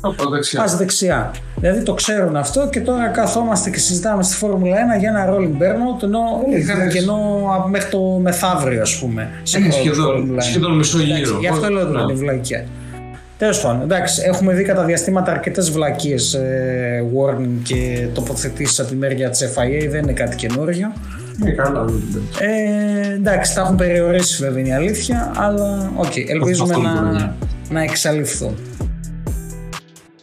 [0.01, 0.59] Από δεξιά.
[0.59, 1.31] πας δεξιά.
[1.55, 5.61] Δηλαδή το ξέρουν αυτό και τώρα καθόμαστε και συζητάμε στη Φόρμουλα 1 για ένα rolling
[5.61, 6.19] burnout ενώ
[6.53, 6.97] Ε, είχαν εντάξει.
[6.99, 9.29] κενό από μέχρι το μεθαύριο ας πούμε.
[9.43, 10.45] σε Είναι πρώτη σχεδόν, Φόρμουλα 1.
[10.45, 11.37] σχεδόν μισό Εντάξει, γύρο.
[11.39, 12.01] Γι' αυτό Πώς- λέω ότι ναι.
[12.01, 12.65] είναι βλακία.
[13.37, 18.95] Τέλος πάντων, εντάξει, έχουμε δει κατά διαστήματα αρκετές βλακίες ε, warning και τοποθετήσεις από τη
[18.95, 20.93] μεριά της FIA, δεν είναι κάτι καινούριο.
[21.37, 21.83] Ναι, καλά.
[21.83, 26.87] δεν- δεν- Ε, εντάξει, τα έχουν περιορίσει βέβαια είναι η αλήθεια, αλλά οκ, ελπίζουμε Αυτό
[26.87, 27.31] να, μπορεί, ναι.
[27.69, 28.55] να εξαλειφθούν.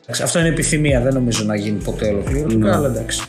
[0.03, 2.75] Εντάξει, αυτό είναι επιθυμία, δεν νομίζω να γίνει ποτέ ολοκληρωτικά, Ναι.
[2.75, 3.23] αλλά εντάξει.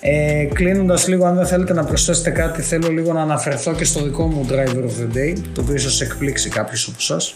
[0.00, 4.02] Ε, Κλείνοντας λίγο, αν δεν θέλετε να προσθέσετε κάτι, θέλω λίγο να αναφερθώ και στο
[4.02, 7.34] δικό μου driver of the day, το οποίο ίσως εκπλήξει κάποιους από εσάς,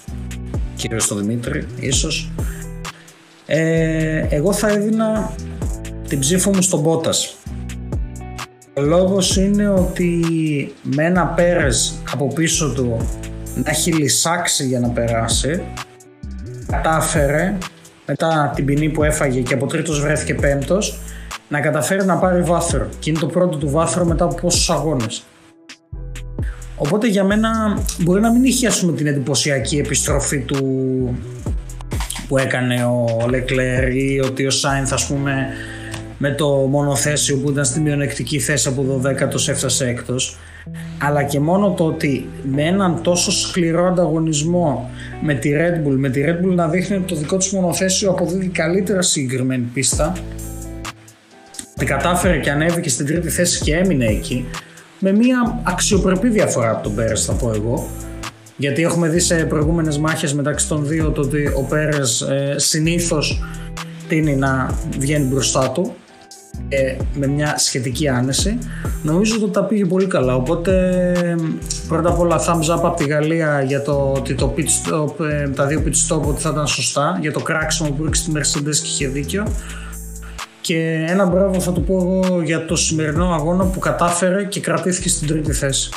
[0.77, 2.31] κυρίως τον Δημήτρη, ίσως.
[3.47, 5.33] Ε, εγώ θα έδινα
[6.09, 7.37] την ψήφο μου στον Μπότας.
[8.79, 10.23] Ο λόγος είναι ότι
[10.83, 13.09] με ένα Πέρες από πίσω του
[13.55, 15.63] να έχει λυσάξει για να περάσει
[16.67, 17.59] κατάφερε
[18.07, 20.99] μετά την ποινή που έφαγε και από τρίτος βρέθηκε πέμπτος
[21.49, 25.25] να καταφέρει να πάρει βάθρο και είναι το πρώτο του βάθρο μετά από πόσους αγώνες.
[26.77, 30.59] Οπότε για μένα μπορεί να μην είχε ας πούμε, την εντυπωσιακή επιστροφή του
[32.29, 35.47] που έκανε ο Λεκλέρ ή ότι ο Σάινθ ας πούμε
[36.19, 40.37] με το μονοθέσιο που ήταν στη μειονεκτική θέση από 12ος έφτασε έκτος.
[40.99, 44.91] Αλλά και μόνο το ότι με έναν τόσο σκληρό ανταγωνισμό
[45.23, 48.11] με τη Red Bull, με τη Red Bull να δείχνει ότι το δικό της μονοθέσιο
[48.11, 50.13] αποδίδει καλύτερα συγκεκριμένη πίστα
[51.75, 54.45] ότι κατάφερε και ανέβηκε στην τρίτη θέση και έμεινε εκεί
[54.99, 57.89] με μια αξιοπρεπή διαφορά από τον Πέρες θα πω εγώ.
[58.57, 63.43] Γιατί έχουμε δει σε προηγούμενες μάχες μεταξύ των δύο το ότι ο Πέρες ε, συνήθως
[64.09, 65.95] τίνει να βγαίνει μπροστά του
[66.69, 68.59] ε, με μια σχετική άνεση.
[69.03, 70.35] Νομίζω ότι τα πήγε πολύ καλά.
[70.35, 70.73] Οπότε
[71.17, 71.35] ε,
[71.89, 75.49] πρώτα απ' όλα thumbs up από τη Γαλλία για το ότι το pit stop, ε,
[75.49, 78.77] τα δύο pit stop ότι θα ήταν σωστά για το κράξιμο που ρίξει τη Mercedes
[78.77, 79.47] και είχε δίκιο.
[80.61, 85.09] Και ένα μπράβο θα του πω εγώ για το σημερινό αγώνα που κατάφερε και κρατήθηκε
[85.09, 85.91] στην τρίτη θέση.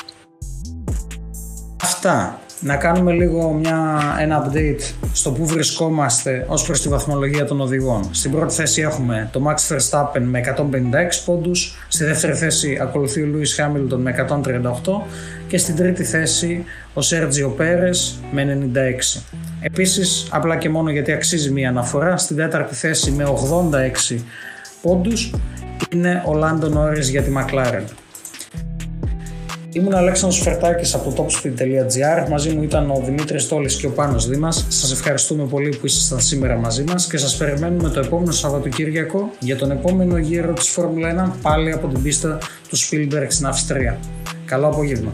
[1.83, 2.39] Αυτά.
[2.61, 8.09] Να κάνουμε λίγο μια, ένα update στο που βρισκόμαστε ως προς τη βαθμολογία των οδηγών.
[8.11, 10.61] Στην πρώτη θέση έχουμε το Max Verstappen με 156
[11.25, 14.27] πόντους, στη δεύτερη θέση ακολουθεί ο Lewis Hamilton με
[14.83, 15.07] 138
[15.47, 18.71] και στην τρίτη θέση ο Sergio Perez με
[19.15, 19.21] 96.
[19.61, 23.23] Επίσης, απλά και μόνο γιατί αξίζει μια αναφορά, στην τέταρτη θέση με
[24.11, 24.19] 86
[24.81, 25.33] πόντους
[25.93, 28.00] είναι ο Lando Norris για τη McLaren.
[29.73, 34.65] Ήμουν Αλέξανδρος Φερτάκης από topspeed.gr Μαζί μου ήταν ο Δημήτρης Τόλης και ο Πάνος Δήμας.
[34.67, 39.55] Σας ευχαριστούμε πολύ που ήσασταν σήμερα μαζί μας Και σας περιμένουμε το επόμενο Σαββατοκύριακο Για
[39.55, 42.37] τον επόμενο γύρο της Φόρμουλα 1 Πάλι από την πίστα
[42.69, 43.99] του Spielberg στην Αυστρία.
[44.45, 45.13] Καλό απόγευμα